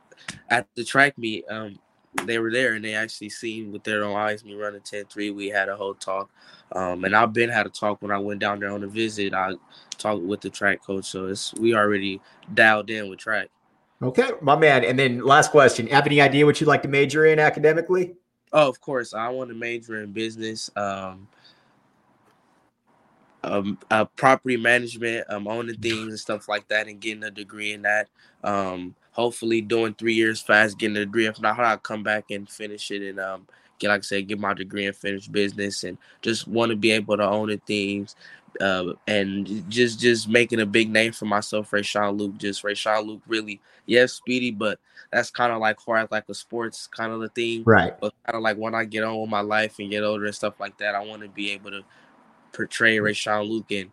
at 0.49 0.67
the 0.77 0.85
track 0.85 1.19
meet 1.19 1.45
um 1.51 1.79
they 2.25 2.39
were 2.39 2.53
there 2.53 2.75
and 2.75 2.85
they 2.85 2.95
actually 2.95 3.31
seen 3.31 3.73
with 3.73 3.85
their 3.85 4.05
own 4.05 4.17
eyes 4.17 4.45
me 4.45 4.55
running 4.55 4.81
10-3. 4.81 5.35
We 5.35 5.49
had 5.49 5.69
a 5.69 5.77
whole 5.77 5.95
talk, 5.95 6.31
um 6.73 7.05
and 7.05 7.17
I've 7.17 7.33
been 7.33 7.51
had 7.51 7.67
a 7.67 7.71
talk 7.71 8.03
when 8.03 8.11
I 8.11 8.19
went 8.19 8.41
down 8.41 8.61
there 8.61 8.73
on 8.73 8.85
a 8.85 8.89
visit. 8.89 9.35
I 9.35 9.55
talked 9.99 10.23
with 10.23 10.41
the 10.41 10.51
track 10.51 10.83
coach, 10.85 11.07
so 11.07 11.27
it's 11.27 11.55
we 11.55 11.75
already 11.75 12.21
dialed 12.55 12.91
in 12.91 13.09
with 13.09 13.19
track. 13.19 13.49
Okay, 14.03 14.31
my 14.41 14.57
man. 14.57 14.85
And 14.85 14.99
then 14.99 15.25
last 15.25 15.51
question: 15.53 15.87
Have 15.89 16.07
any 16.07 16.21
idea 16.21 16.45
what 16.45 16.61
you'd 16.61 16.67
like 16.67 16.83
to 16.83 16.89
major 16.89 17.25
in 17.27 17.39
academically? 17.39 18.15
Oh, 18.53 18.69
of 18.69 18.81
course. 18.81 19.15
I 19.15 19.29
want 19.29 19.51
to 19.51 19.57
major 19.57 20.03
in 20.03 20.13
business, 20.13 20.71
um, 20.77 21.29
um, 23.45 23.79
uh, 23.91 24.05
property 24.17 24.57
management, 24.57 25.25
um, 25.31 25.49
owning 25.49 25.77
things 25.77 26.09
and 26.09 26.19
stuff 26.21 26.49
like 26.49 26.69
that, 26.69 26.89
and 26.89 27.01
getting 27.01 27.25
a 27.25 27.31
degree 27.31 27.73
in 27.73 27.83
that. 27.83 28.09
Um, 28.45 28.95
hopefully, 29.13 29.61
doing 29.61 29.95
three 29.95 30.15
years 30.15 30.41
fast, 30.41 30.79
getting 30.79 30.97
a 30.97 31.01
degree. 31.01 31.27
If 31.27 31.41
not, 31.41 31.61
I'll 31.61 31.79
come 31.79 32.03
back 32.03 32.31
and 32.31 32.49
finish 32.49 32.91
it 32.91 33.03
and 33.03 33.21
um, 33.21 33.47
get, 33.79 33.89
like 33.89 34.01
I 34.01 34.03
said, 34.03 34.29
get 34.29 34.41
my 34.41 34.55
degree 34.55 34.87
and 34.87 34.97
finish 34.97 35.29
business, 35.29 35.85
and 35.85 35.97
just 36.21 36.49
want 36.49 36.71
to 36.71 36.77
be 36.77 36.91
able 36.91 37.17
to 37.17 37.25
own 37.25 37.49
the 37.49 37.59
things. 37.59 38.17
Uh, 38.61 38.93
and 39.07 39.65
just 39.71 39.99
just 39.99 40.29
making 40.29 40.61
a 40.61 40.67
big 40.67 40.91
name 40.91 41.13
for 41.13 41.25
myself, 41.25 41.71
Rayshon 41.71 42.19
Luke. 42.19 42.37
Just 42.37 42.63
Rayshon 42.63 43.07
Luke, 43.07 43.23
really, 43.27 43.61
yes, 43.87 44.13
speedy, 44.13 44.51
but 44.51 44.79
that's 45.11 45.31
kind 45.31 45.53
of 45.53 45.61
like 45.61 45.79
hard, 45.81 46.09
like 46.11 46.29
a 46.29 46.35
sports 46.35 46.87
kind 46.87 47.13
of 47.13 47.21
the 47.21 47.29
thing. 47.31 47.65
Right. 47.65 47.99
But 47.99 48.13
kind 48.27 48.37
of 48.37 48.43
like 48.43 48.57
when 48.57 48.75
I 48.75 48.85
get 48.85 49.05
on 49.05 49.21
with 49.21 49.31
my 49.31 49.41
life 49.41 49.79
and 49.79 49.91
get 49.91 50.05
older 50.05 50.27
and 50.27 50.35
stuff 50.35 50.61
like 50.61 50.77
that, 50.79 50.95
I 50.95 51.05
want 51.05 51.23
to 51.23 51.29
be 51.29 51.51
able 51.53 51.71
to 51.71 51.83
portray 52.53 52.99
Rayshon 52.99 53.49
Luke 53.49 53.71
and 53.71 53.91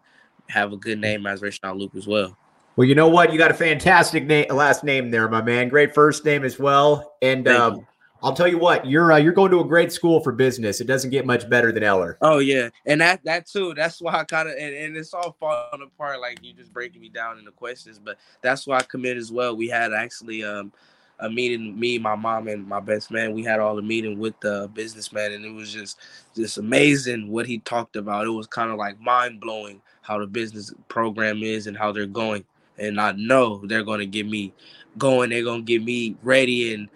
have 0.48 0.74
a 0.74 0.78
good 0.78 1.00
name 1.00 1.26
as 1.26 1.42
Rayshon 1.42 1.78
Luke 1.78 1.96
as 1.96 2.08
well. 2.08 2.38
Well, 2.80 2.88
you 2.88 2.96
know 2.96 3.10
what? 3.10 3.34
You 3.34 3.38
got 3.38 3.52
a 3.52 3.56
fantastic 3.56 4.26
name, 4.26 4.46
last 4.52 4.86
name 4.86 5.12
there, 5.12 5.28
my 5.28 5.42
man. 5.42 5.68
Great 5.68 5.94
first 5.94 6.24
name 6.24 6.46
as 6.46 6.58
well. 6.58 7.18
And 7.22 7.46
um. 7.50 7.86
I'll 8.22 8.34
tell 8.34 8.50
you 8.50 8.58
what, 8.58 8.86
you're 8.86 9.14
uh, 9.14 9.18
you're 9.18 9.32
going 9.32 9.52
to 9.52 9.62
a 9.62 9.66
great 9.66 9.94
school 9.94 10.20
for 10.22 10.34
business. 10.34 10.82
It 10.82 10.88
doesn't 10.88 11.10
get 11.10 11.26
much 11.26 11.50
better 11.50 11.72
than 11.72 11.84
Eller. 11.84 12.18
Oh 12.22 12.40
yeah, 12.40 12.70
and 12.86 13.00
that 13.00 13.24
that 13.24 13.48
too. 13.48 13.74
That's 13.74 14.02
why 14.02 14.14
I 14.14 14.26
kind 14.26 14.50
of 14.50 14.56
and, 14.58 14.76
and 14.76 14.98
it's 14.98 15.14
all 15.14 15.38
falling 15.40 15.82
apart. 15.82 16.20
Like 16.20 16.44
you 16.44 16.52
just 16.52 16.74
breaking 16.74 17.00
me 17.00 17.08
down 17.08 17.38
in 17.38 17.46
the 17.46 17.52
questions, 17.52 17.98
but 17.98 18.18
that's 18.42 18.68
why 18.68 18.78
I 18.78 18.82
commit 18.82 19.16
as 19.16 19.32
well. 19.32 19.56
We 19.56 19.70
had 19.70 19.94
actually 19.94 20.44
um 20.44 20.74
a 21.20 21.30
meeting, 21.30 21.80
me, 21.80 21.98
my 21.98 22.16
mom, 22.16 22.50
and 22.50 22.68
my 22.68 22.82
best 22.82 23.10
man. 23.10 23.34
We 23.34 23.44
had 23.44 23.62
all 23.62 23.78
the 23.78 23.82
meeting 23.82 24.20
with 24.20 24.38
the 24.42 24.70
businessman, 24.74 25.32
and 25.32 25.46
it 25.46 25.54
was 25.54 25.72
just 25.72 25.98
just 26.36 26.58
amazing 26.58 27.30
what 27.30 27.46
he 27.46 27.60
talked 27.60 27.96
about. 27.96 28.26
It 28.26 28.32
was 28.32 28.48
kind 28.48 28.70
of 28.70 28.78
like 28.78 29.00
mind 29.00 29.40
blowing 29.40 29.82
how 30.02 30.20
the 30.20 30.28
business 30.28 30.74
program 30.90 31.42
is 31.42 31.68
and 31.68 31.78
how 31.78 31.94
they're 31.94 32.06
going. 32.06 32.44
And 32.80 33.00
I 33.00 33.12
know 33.14 33.62
they're 33.66 33.84
going 33.84 34.00
to 34.00 34.06
get 34.06 34.28
me 34.28 34.54
going. 34.98 35.30
They're 35.30 35.44
going 35.44 35.66
to 35.66 35.66
get 35.66 35.84
me 35.84 36.16
ready 36.24 36.74
and 36.74 36.90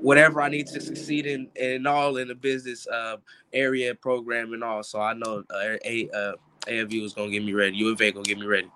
whatever 0.00 0.40
I 0.40 0.48
need 0.48 0.66
to 0.68 0.80
succeed 0.80 1.26
in 1.26 1.48
and 1.60 1.86
all 1.86 2.16
in 2.16 2.28
the 2.28 2.34
business 2.34 2.86
uh, 2.86 3.16
area 3.52 3.94
program 3.94 4.52
and 4.52 4.62
all. 4.62 4.82
So 4.82 5.00
I 5.00 5.14
know 5.14 5.44
uh, 5.50 5.76
a 5.84 6.08
uh, 6.10 6.32
AFU 6.66 7.04
is 7.04 7.12
gonna 7.12 7.30
get 7.30 7.44
me 7.44 7.52
ready. 7.52 7.76
U 7.78 7.92
of 7.92 8.00
A 8.00 8.12
gonna 8.12 8.24
get 8.24 8.38
me 8.38 8.46
ready. 8.46 8.70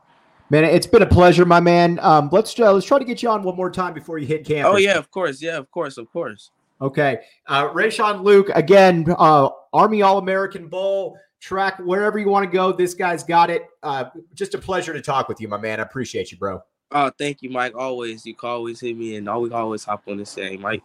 Man, 0.50 0.64
it's 0.64 0.86
been 0.86 1.02
a 1.02 1.06
pleasure, 1.06 1.44
my 1.44 1.60
man. 1.60 1.98
Um, 2.02 2.28
let's 2.32 2.58
uh, 2.58 2.72
let's 2.72 2.86
try 2.86 2.98
to 2.98 3.04
get 3.04 3.22
you 3.22 3.30
on 3.30 3.42
one 3.42 3.56
more 3.56 3.70
time 3.70 3.94
before 3.94 4.18
you 4.18 4.26
hit 4.26 4.44
campus. 4.44 4.72
Oh 4.74 4.76
yeah, 4.76 4.98
of 4.98 5.10
course. 5.10 5.40
Yeah, 5.40 5.56
of 5.56 5.70
course, 5.70 5.96
of 5.98 6.10
course. 6.12 6.50
Okay. 6.80 7.20
Uh, 7.46 7.68
Rayshon 7.68 8.22
Luke, 8.22 8.50
again, 8.54 9.06
uh, 9.18 9.48
Army 9.72 10.02
All 10.02 10.18
American 10.18 10.68
Bowl, 10.68 11.16
track, 11.44 11.78
wherever 11.78 12.18
you 12.18 12.28
want 12.28 12.50
to 12.50 12.50
go. 12.50 12.72
This 12.72 12.94
guy's 12.94 13.22
got 13.22 13.50
it. 13.50 13.66
Uh, 13.82 14.06
just 14.34 14.54
a 14.54 14.58
pleasure 14.58 14.92
to 14.92 15.00
talk 15.00 15.28
with 15.28 15.40
you, 15.40 15.48
my 15.48 15.58
man. 15.58 15.78
I 15.78 15.82
appreciate 15.82 16.32
you, 16.32 16.38
bro. 16.38 16.62
Oh, 16.90 17.10
thank 17.18 17.42
you, 17.42 17.50
Mike. 17.50 17.74
Always, 17.76 18.24
you 18.24 18.34
can 18.34 18.48
always 18.48 18.80
hit 18.80 18.96
me, 18.96 19.16
and 19.16 19.28
always, 19.28 19.52
always 19.52 19.84
hop 19.84 20.04
on 20.08 20.16
this 20.16 20.34
thing, 20.34 20.60
Mike. 20.60 20.82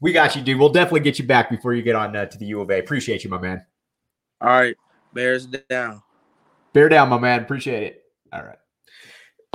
We 0.00 0.12
got 0.12 0.34
you, 0.34 0.42
dude. 0.42 0.58
We'll 0.58 0.70
definitely 0.70 1.00
get 1.00 1.18
you 1.18 1.26
back 1.26 1.50
before 1.50 1.74
you 1.74 1.82
get 1.82 1.96
on 1.96 2.14
uh, 2.16 2.26
to 2.26 2.38
the 2.38 2.46
U 2.46 2.60
of 2.60 2.70
A. 2.70 2.78
Appreciate 2.78 3.24
you, 3.24 3.30
my 3.30 3.38
man. 3.38 3.64
All 4.40 4.48
right, 4.48 4.76
Bears 5.12 5.46
down. 5.46 6.02
Bear 6.72 6.88
down, 6.88 7.08
my 7.08 7.18
man. 7.18 7.42
Appreciate 7.42 7.82
it. 7.82 8.04
All 8.32 8.42
right. 8.42 8.56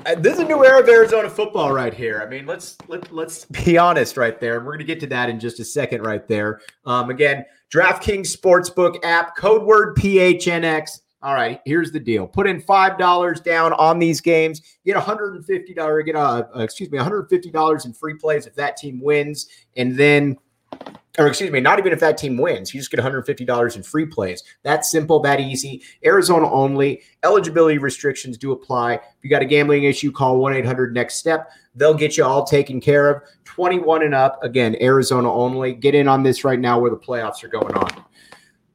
Uh, 0.06 0.16
this 0.16 0.34
is 0.34 0.40
a 0.40 0.46
new 0.46 0.64
era 0.64 0.82
of 0.82 0.90
Arizona 0.90 1.30
football 1.30 1.72
right 1.72 1.94
here. 1.94 2.22
I 2.22 2.30
mean, 2.30 2.46
let's 2.46 2.78
let, 2.88 3.12
let's 3.12 3.46
be 3.46 3.78
honest 3.78 4.18
right 4.18 4.40
there. 4.40 4.60
We're 4.60 4.74
going 4.74 4.80
to 4.80 4.86
get 4.86 5.00
to 5.00 5.08
that 5.08 5.30
in 5.30 5.40
just 5.40 5.60
a 5.60 5.66
second 5.66 6.04
right 6.04 6.28
there. 6.28 6.62
Um, 6.86 7.10
again, 7.10 7.46
DraftKings 7.74 8.36
Sportsbook 8.36 9.04
app, 9.04 9.36
code 9.36 9.64
word 9.64 9.96
PHNX. 9.98 11.02
All 11.22 11.34
right, 11.34 11.60
here's 11.66 11.92
the 11.92 12.00
deal. 12.00 12.28
Put 12.28 12.46
in 12.46 12.62
$5 12.62 13.44
down 13.44 13.74
on 13.74 13.98
these 13.98 14.22
games. 14.22 14.62
Get 14.86 14.96
$150, 14.96 16.06
get 16.06 16.16
a, 16.16 16.20
uh, 16.20 16.44
excuse 16.60 16.92
me, 16.92 17.00
$150 17.00 17.86
in 17.86 17.94
free 17.94 18.14
plays 18.14 18.46
if 18.46 18.54
that 18.56 18.78
team 18.78 19.02
wins. 19.02 19.48
And 19.76 19.98
then 19.98 20.38
or 21.18 21.28
excuse 21.28 21.52
me, 21.52 21.62
not 21.62 21.80
even 21.80 21.94
if 21.94 22.00
that 22.02 22.18
team 22.18 22.38
wins. 22.38 22.74
You 22.74 22.80
just 22.80 22.92
get 22.92 23.00
$150 23.00 23.76
in 23.76 23.84
free 23.84 24.06
plays. 24.06 24.44
That 24.64 24.86
simple, 24.86 25.20
that 25.22 25.40
easy. 25.40 25.82
Arizona 26.06 26.52
only. 26.52 27.04
Eligibility 27.24 27.78
restrictions 27.78 28.38
do 28.38 28.52
apply. 28.52 28.96
If 28.96 29.02
you 29.22 29.30
got 29.30 29.42
a 29.42 29.46
gambling 29.46 29.84
issue, 29.84 30.12
call 30.12 30.40
1 30.40 30.54
800 30.54 30.94
Next 30.94 31.16
Step. 31.16 31.50
They'll 31.74 31.94
get 31.94 32.18
you 32.18 32.26
all 32.26 32.44
taken 32.44 32.82
care 32.82 33.10
of. 33.10 33.24
21 33.56 34.04
and 34.04 34.14
up. 34.14 34.38
Again, 34.44 34.76
Arizona 34.82 35.34
only. 35.34 35.74
Get 35.74 35.96
in 35.96 36.10
on 36.10 36.24
this 36.24 36.44
right 36.44 36.60
now 36.60 36.78
where 36.78 36.92
the 36.92 36.98
playoffs 36.98 37.42
are 37.42 37.48
going 37.48 37.74
on. 37.74 38.04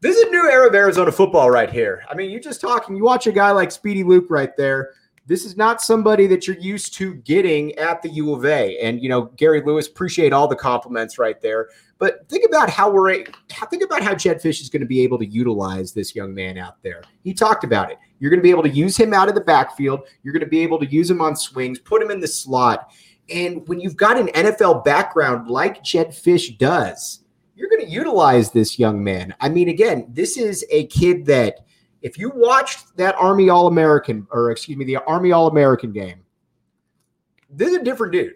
This 0.00 0.16
is 0.16 0.22
a 0.22 0.30
new 0.30 0.48
era 0.50 0.68
of 0.68 0.74
Arizona 0.74 1.12
football 1.12 1.50
right 1.50 1.70
here. 1.70 2.02
I 2.08 2.14
mean, 2.14 2.30
you're 2.30 2.40
just 2.40 2.62
talking, 2.62 2.96
you 2.96 3.04
watch 3.04 3.26
a 3.26 3.32
guy 3.32 3.50
like 3.50 3.70
Speedy 3.70 4.02
Luke 4.02 4.24
right 4.30 4.56
there. 4.56 4.92
This 5.26 5.44
is 5.44 5.54
not 5.54 5.82
somebody 5.82 6.26
that 6.28 6.46
you're 6.46 6.56
used 6.56 6.94
to 6.94 7.16
getting 7.16 7.74
at 7.74 8.00
the 8.00 8.08
U 8.08 8.32
of 8.32 8.46
A. 8.46 8.78
And, 8.78 9.02
you 9.02 9.10
know, 9.10 9.26
Gary 9.36 9.60
Lewis, 9.60 9.86
appreciate 9.86 10.32
all 10.32 10.48
the 10.48 10.56
compliments 10.56 11.18
right 11.18 11.38
there. 11.42 11.68
But 11.98 12.26
think 12.30 12.46
about 12.46 12.70
how 12.70 12.90
we're 12.90 13.26
think 13.68 13.84
about 13.84 14.02
how 14.02 14.14
Jedd 14.14 14.38
Fisch 14.38 14.62
is 14.62 14.70
going 14.70 14.80
to 14.80 14.86
be 14.86 15.02
able 15.02 15.18
to 15.18 15.26
utilize 15.26 15.92
this 15.92 16.14
young 16.14 16.32
man 16.32 16.56
out 16.56 16.82
there. 16.82 17.02
He 17.22 17.34
talked 17.34 17.64
about 17.64 17.90
it. 17.90 17.98
You're 18.18 18.30
going 18.30 18.40
to 18.40 18.42
be 18.42 18.50
able 18.50 18.62
to 18.62 18.70
use 18.70 18.96
him 18.96 19.12
out 19.12 19.28
of 19.28 19.34
the 19.34 19.42
backfield. 19.42 20.00
You're 20.22 20.32
going 20.32 20.40
to 20.40 20.48
be 20.48 20.60
able 20.60 20.78
to 20.78 20.86
use 20.86 21.10
him 21.10 21.20
on 21.20 21.36
swings, 21.36 21.78
put 21.78 22.02
him 22.02 22.10
in 22.10 22.18
the 22.18 22.26
slot. 22.26 22.90
And 23.28 23.66
when 23.68 23.80
you've 23.80 23.96
got 23.96 24.18
an 24.18 24.28
NFL 24.28 24.84
background 24.84 25.48
like 25.48 25.84
Jedd 25.84 26.08
Fisch 26.08 26.56
does, 26.58 27.20
you're 27.54 27.68
going 27.68 27.84
to 27.84 27.90
utilize 27.90 28.50
this 28.50 28.78
young 28.78 29.04
man. 29.04 29.34
I 29.40 29.48
mean, 29.48 29.68
again, 29.68 30.06
this 30.08 30.36
is 30.36 30.64
a 30.70 30.86
kid 30.86 31.26
that 31.26 31.60
if 32.02 32.18
you 32.18 32.32
watched 32.34 32.96
that 32.96 33.14
Army 33.16 33.50
All 33.50 33.66
American, 33.66 34.26
or 34.30 34.50
excuse 34.50 34.78
me, 34.78 34.84
the 34.84 34.96
Army 34.96 35.32
All 35.32 35.46
American 35.46 35.92
game, 35.92 36.22
this 37.50 37.68
is 37.70 37.76
a 37.76 37.84
different 37.84 38.12
dude. 38.12 38.34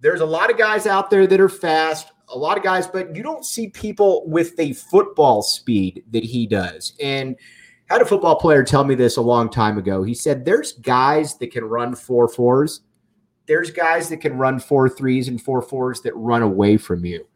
There's 0.00 0.20
a 0.20 0.26
lot 0.26 0.50
of 0.50 0.58
guys 0.58 0.86
out 0.86 1.10
there 1.10 1.26
that 1.26 1.40
are 1.40 1.48
fast, 1.48 2.12
a 2.28 2.38
lot 2.38 2.58
of 2.58 2.62
guys, 2.62 2.86
but 2.86 3.16
you 3.16 3.22
don't 3.22 3.44
see 3.44 3.68
people 3.68 4.28
with 4.28 4.56
the 4.56 4.74
football 4.74 5.42
speed 5.42 6.04
that 6.10 6.24
he 6.24 6.46
does. 6.46 6.92
And 7.00 7.36
had 7.88 8.02
a 8.02 8.06
football 8.06 8.36
player 8.36 8.62
tell 8.62 8.84
me 8.84 8.94
this 8.94 9.16
a 9.16 9.22
long 9.22 9.48
time 9.48 9.78
ago. 9.78 10.02
He 10.02 10.14
said, 10.14 10.44
There's 10.44 10.72
guys 10.72 11.38
that 11.38 11.52
can 11.52 11.64
run 11.64 11.94
four 11.94 12.28
fours, 12.28 12.80
there's 13.46 13.70
guys 13.70 14.08
that 14.08 14.18
can 14.18 14.36
run 14.36 14.58
four 14.58 14.88
threes 14.88 15.28
and 15.28 15.40
four 15.40 15.62
fours 15.62 16.00
that 16.02 16.16
run 16.16 16.42
away 16.42 16.76
from 16.76 17.04
you. 17.04 17.26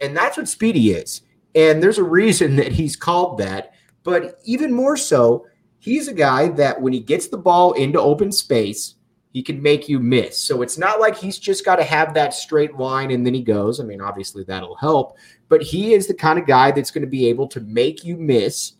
And 0.00 0.16
that's 0.16 0.36
what 0.36 0.48
Speedy 0.48 0.90
is. 0.90 1.22
And 1.54 1.82
there's 1.82 1.98
a 1.98 2.04
reason 2.04 2.56
that 2.56 2.72
he's 2.72 2.96
called 2.96 3.38
that. 3.38 3.74
But 4.02 4.40
even 4.44 4.72
more 4.72 4.96
so, 4.96 5.46
he's 5.78 6.08
a 6.08 6.14
guy 6.14 6.48
that 6.48 6.80
when 6.80 6.92
he 6.92 7.00
gets 7.00 7.28
the 7.28 7.38
ball 7.38 7.72
into 7.74 8.00
open 8.00 8.32
space, 8.32 8.94
he 9.32 9.42
can 9.42 9.62
make 9.62 9.88
you 9.88 10.00
miss. 10.00 10.42
So 10.42 10.62
it's 10.62 10.78
not 10.78 10.98
like 10.98 11.16
he's 11.16 11.38
just 11.38 11.64
got 11.64 11.76
to 11.76 11.84
have 11.84 12.14
that 12.14 12.34
straight 12.34 12.76
line 12.76 13.12
and 13.12 13.24
then 13.24 13.34
he 13.34 13.42
goes. 13.42 13.78
I 13.78 13.84
mean, 13.84 14.00
obviously 14.00 14.42
that'll 14.42 14.74
help, 14.76 15.16
but 15.48 15.62
he 15.62 15.94
is 15.94 16.06
the 16.06 16.14
kind 16.14 16.38
of 16.38 16.46
guy 16.46 16.72
that's 16.72 16.90
going 16.90 17.04
to 17.04 17.10
be 17.10 17.28
able 17.28 17.46
to 17.48 17.60
make 17.60 18.04
you 18.04 18.16
miss 18.16 18.72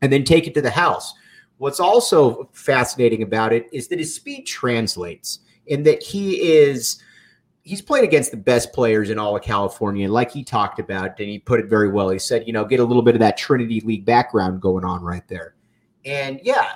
and 0.00 0.12
then 0.12 0.24
take 0.24 0.46
it 0.46 0.54
to 0.54 0.62
the 0.62 0.70
house. 0.70 1.12
What's 1.58 1.80
also 1.80 2.48
fascinating 2.52 3.22
about 3.22 3.52
it 3.52 3.68
is 3.72 3.88
that 3.88 3.98
his 3.98 4.14
speed 4.14 4.44
translates 4.44 5.40
in 5.66 5.82
that 5.84 6.02
he 6.02 6.40
is 6.40 7.02
he's 7.64 7.82
played 7.82 8.04
against 8.04 8.30
the 8.30 8.36
best 8.36 8.72
players 8.72 9.10
in 9.10 9.18
all 9.18 9.36
of 9.36 9.42
California. 9.42 10.10
Like 10.10 10.30
he 10.30 10.44
talked 10.44 10.78
about, 10.78 11.18
and 11.18 11.28
he 11.28 11.38
put 11.38 11.60
it 11.60 11.66
very 11.66 11.88
well. 11.88 12.10
He 12.10 12.18
said, 12.18 12.46
you 12.46 12.52
know, 12.52 12.64
get 12.64 12.80
a 12.80 12.84
little 12.84 13.02
bit 13.02 13.14
of 13.14 13.20
that 13.20 13.36
Trinity 13.36 13.80
League 13.80 14.04
background 14.04 14.60
going 14.60 14.84
on 14.84 15.02
right 15.02 15.26
there. 15.28 15.54
And 16.04 16.38
yeah, 16.42 16.72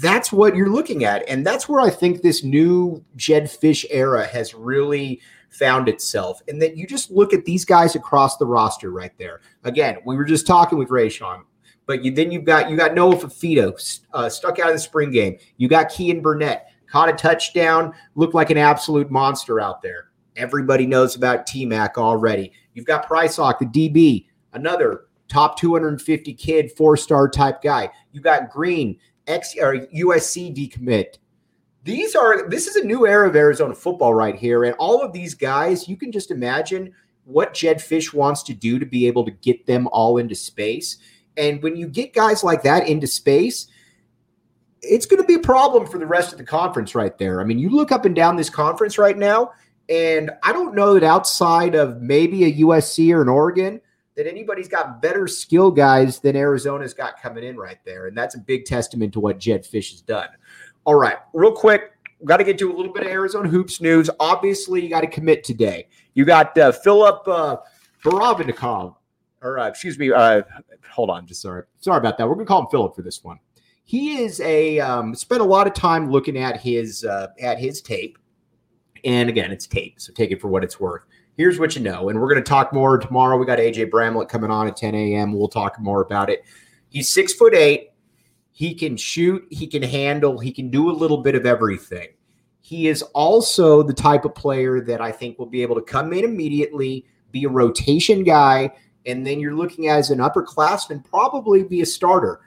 that's 0.00 0.32
what 0.32 0.54
you're 0.54 0.70
looking 0.70 1.04
at. 1.04 1.28
And 1.28 1.44
that's 1.44 1.68
where 1.68 1.80
I 1.80 1.90
think 1.90 2.22
this 2.22 2.44
new 2.44 3.04
Jedd 3.16 3.44
Fisch 3.44 3.84
era 3.90 4.26
has 4.26 4.54
really 4.54 5.20
found 5.50 5.88
itself. 5.88 6.40
And 6.46 6.62
that 6.62 6.76
you 6.76 6.86
just 6.86 7.10
look 7.10 7.34
at 7.34 7.44
these 7.44 7.64
guys 7.64 7.96
across 7.96 8.36
the 8.36 8.46
roster 8.46 8.90
right 8.90 9.12
there. 9.18 9.40
Again, 9.64 9.98
we 10.06 10.16
were 10.16 10.24
just 10.24 10.46
talking 10.46 10.78
with 10.78 10.88
Rayshon, 10.88 11.42
but 11.86 12.04
you, 12.04 12.12
then 12.12 12.30
you've 12.30 12.44
got 12.44 12.70
you 12.70 12.76
got 12.76 12.94
Noah 12.94 13.16
Fifita 13.16 14.00
uh, 14.12 14.28
stuck 14.28 14.60
out 14.60 14.68
of 14.68 14.74
the 14.74 14.80
spring 14.80 15.10
game. 15.10 15.38
You 15.56 15.66
got 15.66 15.90
Keyan 15.90 16.22
Burnett 16.22 16.70
caught 16.90 17.08
a 17.08 17.12
touchdown, 17.12 17.94
looked 18.14 18.34
like 18.34 18.50
an 18.50 18.58
absolute 18.58 19.10
monster 19.10 19.60
out 19.60 19.82
there. 19.82 20.10
Everybody 20.36 20.86
knows 20.86 21.16
about 21.16 21.46
T 21.46 21.66
Mac 21.66 21.98
already. 21.98 22.52
You've 22.74 22.86
got 22.86 23.08
Prysock, 23.08 23.58
the 23.58 23.66
DB, 23.66 24.26
another 24.52 25.06
top 25.28 25.58
250 25.58 26.34
kid, 26.34 26.72
four 26.72 26.96
star 26.96 27.28
type 27.28 27.62
guy. 27.62 27.90
You 28.12 28.20
got 28.20 28.50
Green, 28.50 28.98
ex 29.26 29.54
or 29.56 29.76
USC 29.76 30.54
decommit. 30.54 31.18
These 31.84 32.14
are 32.14 32.48
this 32.48 32.66
is 32.66 32.76
a 32.76 32.84
new 32.84 33.06
era 33.06 33.28
of 33.28 33.36
Arizona 33.36 33.74
football 33.74 34.12
right 34.12 34.36
here, 34.36 34.64
and 34.64 34.74
all 34.78 35.02
of 35.02 35.12
these 35.12 35.34
guys, 35.34 35.88
you 35.88 35.96
can 35.96 36.12
just 36.12 36.30
imagine 36.30 36.92
what 37.24 37.54
Jedd 37.54 37.78
Fisch 37.78 38.12
wants 38.12 38.42
to 38.44 38.54
do 38.54 38.78
to 38.78 38.86
be 38.86 39.06
able 39.06 39.24
to 39.24 39.30
get 39.30 39.66
them 39.66 39.88
all 39.92 40.18
into 40.18 40.34
space. 40.34 40.98
And 41.36 41.62
when 41.62 41.76
you 41.76 41.88
get 41.88 42.12
guys 42.12 42.42
like 42.42 42.62
that 42.64 42.88
into 42.88 43.06
space, 43.06 43.68
it's 44.82 45.06
going 45.06 45.20
to 45.20 45.26
be 45.26 45.34
a 45.34 45.40
problem 45.40 45.86
for 45.86 45.98
the 45.98 46.06
rest 46.06 46.32
of 46.32 46.38
the 46.38 46.44
conference 46.44 46.94
right 46.94 47.16
there. 47.18 47.40
I 47.40 47.44
mean, 47.44 47.58
you 47.58 47.70
look 47.70 47.92
up 47.92 48.04
and 48.04 48.14
down 48.14 48.36
this 48.36 48.50
conference 48.50 48.98
right 48.98 49.16
now, 49.16 49.52
and 49.88 50.30
I 50.42 50.52
don't 50.52 50.74
know 50.74 50.94
that 50.94 51.02
outside 51.02 51.74
of 51.74 52.00
maybe 52.00 52.44
a 52.44 52.52
USC 52.64 53.12
or 53.14 53.22
an 53.22 53.28
Oregon 53.28 53.80
that 54.16 54.26
anybody's 54.26 54.68
got 54.68 55.00
better 55.00 55.26
skill 55.26 55.70
guys 55.70 56.20
than 56.20 56.36
Arizona's 56.36 56.94
got 56.94 57.20
coming 57.20 57.44
in 57.44 57.56
right 57.56 57.78
there. 57.84 58.06
And 58.06 58.16
that's 58.16 58.34
a 58.34 58.38
big 58.38 58.64
testament 58.64 59.12
to 59.14 59.20
what 59.20 59.38
Jedd 59.38 59.64
Fisch 59.64 59.90
has 59.92 60.00
done. 60.00 60.28
All 60.84 60.94
right, 60.94 61.16
real 61.32 61.52
quick, 61.52 61.92
got 62.24 62.38
to 62.38 62.44
get 62.44 62.58
to 62.58 62.72
a 62.72 62.74
little 62.74 62.92
bit 62.92 63.04
of 63.04 63.08
Arizona 63.08 63.48
hoops 63.48 63.80
news. 63.80 64.10
Obviously, 64.18 64.82
you 64.82 64.88
got 64.88 65.02
to 65.02 65.06
commit 65.06 65.44
today. 65.44 65.88
You 66.14 66.24
got 66.24 66.56
uh, 66.56 66.72
Philip 66.72 67.26
uh, 67.26 67.56
Baravinikov, 68.04 68.96
or 69.42 69.58
uh, 69.58 69.68
excuse 69.68 69.98
me, 69.98 70.12
uh, 70.12 70.42
hold 70.90 71.10
on, 71.10 71.26
just 71.26 71.42
sorry, 71.42 71.64
sorry 71.80 71.98
about 71.98 72.18
that. 72.18 72.28
We're 72.28 72.34
gonna 72.34 72.46
call 72.46 72.62
him 72.62 72.68
Philip 72.70 72.94
for 72.94 73.02
this 73.02 73.22
one. 73.24 73.38
He 73.84 74.18
is 74.22 74.40
a 74.40 74.78
um, 74.80 75.14
spent 75.14 75.40
a 75.40 75.44
lot 75.44 75.66
of 75.66 75.74
time 75.74 76.10
looking 76.10 76.36
at 76.36 76.60
his 76.60 77.04
uh, 77.04 77.28
at 77.40 77.58
his 77.58 77.80
tape, 77.80 78.18
and 79.04 79.28
again, 79.28 79.50
it's 79.50 79.66
tape, 79.66 80.00
so 80.00 80.12
take 80.12 80.30
it 80.30 80.40
for 80.40 80.48
what 80.48 80.62
it's 80.62 80.78
worth. 80.78 81.02
Here's 81.36 81.58
what 81.58 81.74
you 81.74 81.82
know, 81.82 82.08
and 82.08 82.20
we're 82.20 82.28
gonna 82.28 82.42
talk 82.42 82.72
more 82.72 82.98
tomorrow. 82.98 83.36
We 83.36 83.46
got 83.46 83.58
AJ 83.58 83.90
Bramlett 83.90 84.28
coming 84.28 84.50
on 84.50 84.68
at 84.68 84.76
10 84.76 84.94
a.m. 84.94 85.32
We'll 85.32 85.48
talk 85.48 85.80
more 85.80 86.02
about 86.02 86.30
it. 86.30 86.44
He's 86.88 87.12
six 87.12 87.32
foot 87.32 87.54
eight. 87.54 87.90
He 88.52 88.74
can 88.74 88.96
shoot. 88.96 89.46
He 89.50 89.66
can 89.66 89.82
handle. 89.82 90.38
He 90.38 90.52
can 90.52 90.70
do 90.70 90.90
a 90.90 90.92
little 90.92 91.18
bit 91.18 91.34
of 91.34 91.46
everything. 91.46 92.08
He 92.60 92.88
is 92.88 93.02
also 93.14 93.82
the 93.82 93.94
type 93.94 94.24
of 94.24 94.34
player 94.34 94.80
that 94.82 95.00
I 95.00 95.10
think 95.12 95.38
will 95.38 95.46
be 95.46 95.62
able 95.62 95.76
to 95.76 95.82
come 95.82 96.12
in 96.12 96.24
immediately, 96.24 97.04
be 97.32 97.44
a 97.44 97.48
rotation 97.48 98.22
guy, 98.22 98.70
and 99.06 99.26
then 99.26 99.40
you're 99.40 99.56
looking 99.56 99.88
at 99.88 99.98
as 99.98 100.10
an 100.10 100.18
upperclassman, 100.18 101.04
probably 101.04 101.62
be 101.62 101.80
a 101.80 101.86
starter. 101.86 102.40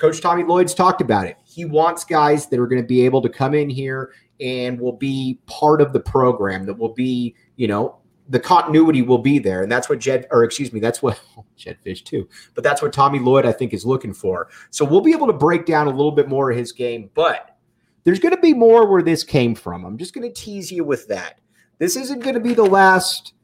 Coach 0.00 0.22
Tommy 0.22 0.44
Lloyd's 0.44 0.72
talked 0.72 1.02
about 1.02 1.26
it. 1.26 1.36
He 1.44 1.66
wants 1.66 2.04
guys 2.04 2.46
that 2.46 2.58
are 2.58 2.66
going 2.66 2.80
to 2.80 2.86
be 2.86 3.04
able 3.04 3.20
to 3.20 3.28
come 3.28 3.52
in 3.52 3.68
here 3.68 4.12
and 4.40 4.80
will 4.80 4.96
be 4.96 5.38
part 5.44 5.82
of 5.82 5.92
the 5.92 6.00
program, 6.00 6.64
that 6.64 6.78
will 6.78 6.94
be, 6.94 7.36
you 7.56 7.68
know, 7.68 7.98
the 8.30 8.40
continuity 8.40 9.02
will 9.02 9.18
be 9.18 9.38
there. 9.38 9.62
And 9.62 9.70
that's 9.70 9.90
what 9.90 9.98
Jedd, 9.98 10.26
or 10.30 10.42
excuse 10.42 10.72
me, 10.72 10.80
that's 10.80 11.02
what 11.02 11.20
Jedd 11.56 11.76
Fisch 11.84 12.02
too, 12.02 12.26
but 12.54 12.64
that's 12.64 12.80
what 12.80 12.94
Tommy 12.94 13.18
Lloyd, 13.18 13.44
I 13.44 13.52
think, 13.52 13.74
is 13.74 13.84
looking 13.84 14.14
for. 14.14 14.48
So 14.70 14.86
we'll 14.86 15.02
be 15.02 15.12
able 15.12 15.26
to 15.26 15.34
break 15.34 15.66
down 15.66 15.86
a 15.86 15.90
little 15.90 16.12
bit 16.12 16.28
more 16.28 16.50
of 16.50 16.56
his 16.56 16.72
game, 16.72 17.10
but 17.14 17.58
there's 18.04 18.20
going 18.20 18.34
to 18.34 18.40
be 18.40 18.54
more 18.54 18.86
where 18.86 19.02
this 19.02 19.22
came 19.22 19.54
from. 19.54 19.84
I'm 19.84 19.98
just 19.98 20.14
going 20.14 20.26
to 20.26 20.32
tease 20.32 20.72
you 20.72 20.82
with 20.82 21.08
that. 21.08 21.40
This 21.78 21.96
isn't 21.96 22.20
going 22.20 22.34
to 22.34 22.40
be 22.40 22.54
the 22.54 22.64
last. 22.64 23.34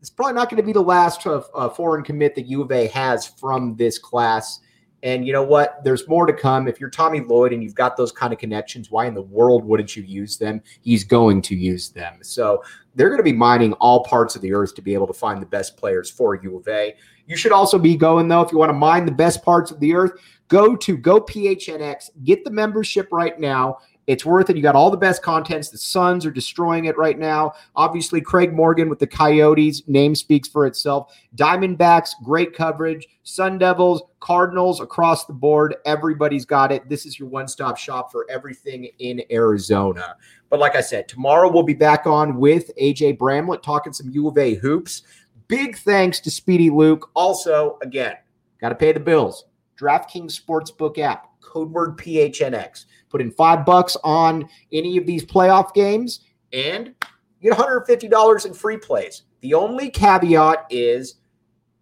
It's 0.00 0.10
probably 0.10 0.34
not 0.34 0.48
going 0.48 0.62
to 0.62 0.66
be 0.66 0.72
the 0.72 0.80
last 0.80 1.26
uh, 1.26 1.68
foreign 1.70 2.04
commit 2.04 2.36
that 2.36 2.46
U 2.46 2.62
of 2.62 2.70
A 2.70 2.86
has 2.86 3.26
from 3.26 3.74
this 3.76 3.98
class. 3.98 4.60
And 5.02 5.26
you 5.26 5.32
know 5.32 5.42
what? 5.42 5.82
There's 5.82 6.06
more 6.08 6.26
to 6.26 6.32
come. 6.32 6.68
If 6.68 6.78
you're 6.78 6.90
Tommy 6.90 7.20
Lloyd 7.20 7.52
and 7.52 7.62
you've 7.62 7.74
got 7.74 7.96
those 7.96 8.12
kind 8.12 8.32
of 8.32 8.38
connections, 8.38 8.90
why 8.90 9.06
in 9.06 9.14
the 9.14 9.22
world 9.22 9.64
wouldn't 9.64 9.96
you 9.96 10.02
use 10.02 10.36
them? 10.36 10.62
He's 10.82 11.04
going 11.04 11.40
to 11.42 11.56
use 11.56 11.88
them. 11.88 12.18
So 12.22 12.62
they're 12.94 13.08
going 13.08 13.20
to 13.20 13.24
be 13.24 13.32
mining 13.32 13.72
all 13.74 14.04
parts 14.04 14.36
of 14.36 14.42
the 14.42 14.52
earth 14.52 14.74
to 14.74 14.82
be 14.82 14.92
able 14.92 15.06
to 15.06 15.12
find 15.12 15.40
the 15.40 15.46
best 15.46 15.76
players 15.76 16.10
for 16.10 16.34
U 16.34 16.58
of 16.58 16.68
A. 16.68 16.94
You 17.26 17.36
should 17.36 17.52
also 17.52 17.78
be 17.78 17.96
going, 17.96 18.28
though, 18.28 18.42
if 18.42 18.52
you 18.52 18.58
want 18.58 18.70
to 18.70 18.74
mine 18.74 19.06
the 19.06 19.12
best 19.12 19.42
parts 19.42 19.70
of 19.70 19.80
the 19.80 19.94
earth, 19.94 20.12
go 20.48 20.76
to 20.76 20.98
GoPHNX, 20.98 22.10
get 22.24 22.44
the 22.44 22.50
membership 22.50 23.08
right 23.10 23.38
now. 23.38 23.78
It's 24.10 24.26
worth 24.26 24.50
it. 24.50 24.56
You 24.56 24.62
got 24.62 24.74
all 24.74 24.90
the 24.90 24.96
best 24.96 25.22
contents. 25.22 25.68
The 25.68 25.78
Suns 25.78 26.26
are 26.26 26.32
destroying 26.32 26.86
it 26.86 26.98
right 26.98 27.16
now. 27.16 27.52
Obviously, 27.76 28.20
Craig 28.20 28.52
Morgan 28.52 28.88
with 28.88 28.98
the 28.98 29.06
Coyotes, 29.06 29.86
name 29.86 30.16
speaks 30.16 30.48
for 30.48 30.66
itself. 30.66 31.16
Diamondbacks, 31.36 32.10
great 32.24 32.52
coverage. 32.52 33.06
Sun 33.22 33.58
Devils, 33.58 34.02
Cardinals 34.18 34.80
across 34.80 35.26
the 35.26 35.32
board. 35.32 35.76
Everybody's 35.86 36.44
got 36.44 36.72
it. 36.72 36.88
This 36.88 37.06
is 37.06 37.20
your 37.20 37.28
one 37.28 37.46
stop 37.46 37.76
shop 37.76 38.10
for 38.10 38.26
everything 38.28 38.88
in 38.98 39.22
Arizona. 39.30 40.16
But 40.48 40.58
like 40.58 40.74
I 40.74 40.80
said, 40.80 41.06
tomorrow 41.06 41.48
we'll 41.48 41.62
be 41.62 41.72
back 41.72 42.04
on 42.08 42.36
with 42.36 42.72
AJ 42.82 43.16
Bramlett 43.16 43.62
talking 43.62 43.92
some 43.92 44.10
U 44.10 44.26
of 44.26 44.36
A 44.36 44.54
hoops. 44.54 45.04
Big 45.46 45.78
thanks 45.78 46.18
to 46.18 46.32
Speedy 46.32 46.68
Luke. 46.68 47.10
Also, 47.14 47.78
again, 47.80 48.16
got 48.60 48.70
to 48.70 48.74
pay 48.74 48.90
the 48.90 48.98
bills. 48.98 49.44
DraftKings 49.78 50.36
Sportsbook 50.36 50.98
app, 50.98 51.29
code 51.40 51.70
word 51.70 51.96
PHNX. 51.98 52.86
Put 53.08 53.20
in 53.20 53.30
five 53.30 53.64
bucks 53.64 53.96
on 54.04 54.48
any 54.72 54.96
of 54.96 55.06
these 55.06 55.24
playoff 55.24 55.74
games 55.74 56.20
and 56.52 56.94
you 57.40 57.50
get 57.50 57.58
$150 57.58 58.46
in 58.46 58.54
free 58.54 58.76
plays. 58.76 59.22
The 59.40 59.54
only 59.54 59.90
caveat 59.90 60.66
is 60.70 61.16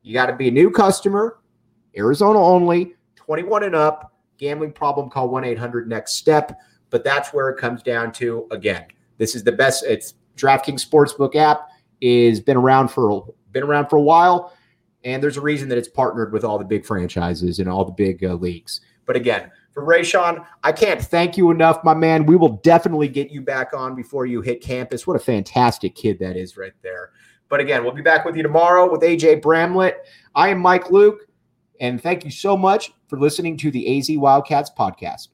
you 0.02 0.14
got 0.14 0.26
to 0.26 0.36
be 0.36 0.48
a 0.48 0.52
new 0.52 0.70
customer, 0.70 1.38
Arizona 1.96 2.38
only, 2.38 2.94
21 3.16 3.64
and 3.64 3.74
up. 3.74 4.14
Gambling 4.38 4.70
problem, 4.72 5.10
call 5.10 5.28
1 5.28 5.44
800 5.44 5.88
next 5.88 6.14
step. 6.14 6.60
But 6.90 7.02
that's 7.02 7.32
where 7.34 7.48
it 7.50 7.58
comes 7.58 7.82
down 7.82 8.12
to. 8.12 8.46
Again, 8.52 8.84
this 9.18 9.34
is 9.34 9.42
the 9.42 9.52
best. 9.52 9.84
It's 9.84 10.14
DraftKings 10.36 10.88
Sportsbook 10.88 11.34
app 11.34 11.68
is 12.00 12.40
been 12.40 12.56
around 12.56 12.88
for 12.88 13.34
been 13.50 13.64
around 13.64 13.88
for 13.88 13.96
a 13.96 14.02
while, 14.02 14.54
and 15.02 15.20
there's 15.20 15.36
a 15.36 15.40
reason 15.40 15.68
that 15.70 15.78
it's 15.78 15.88
partnered 15.88 16.32
with 16.32 16.44
all 16.44 16.56
the 16.56 16.64
big 16.64 16.86
franchises 16.86 17.58
and 17.58 17.68
all 17.68 17.84
the 17.84 17.92
big 17.92 18.24
uh, 18.24 18.34
leagues. 18.34 18.80
But 19.08 19.16
again, 19.16 19.50
for 19.72 19.86
Rayshon, 19.86 20.46
I 20.62 20.70
can't 20.70 21.00
thank 21.00 21.38
you 21.38 21.50
enough, 21.50 21.82
my 21.82 21.94
man. 21.94 22.26
We 22.26 22.36
will 22.36 22.58
definitely 22.58 23.08
get 23.08 23.30
you 23.30 23.40
back 23.40 23.72
on 23.72 23.94
before 23.96 24.26
you 24.26 24.42
hit 24.42 24.60
campus. 24.60 25.06
What 25.06 25.16
a 25.16 25.18
fantastic 25.18 25.94
kid 25.94 26.18
that 26.18 26.36
is 26.36 26.58
right 26.58 26.74
there. 26.82 27.12
But 27.48 27.60
again, 27.60 27.82
we'll 27.82 27.94
be 27.94 28.02
back 28.02 28.26
with 28.26 28.36
you 28.36 28.42
tomorrow 28.42 28.88
with 28.90 29.00
AJ 29.00 29.40
Bramlett. 29.40 30.06
I 30.34 30.50
am 30.50 30.58
Mike 30.58 30.90
Luke, 30.90 31.26
and 31.80 32.02
thank 32.02 32.22
you 32.22 32.30
so 32.30 32.54
much 32.54 32.92
for 33.08 33.18
listening 33.18 33.56
to 33.56 33.70
the 33.70 33.98
AZ 33.98 34.10
Wildcats 34.10 34.70
podcast. 34.78 35.28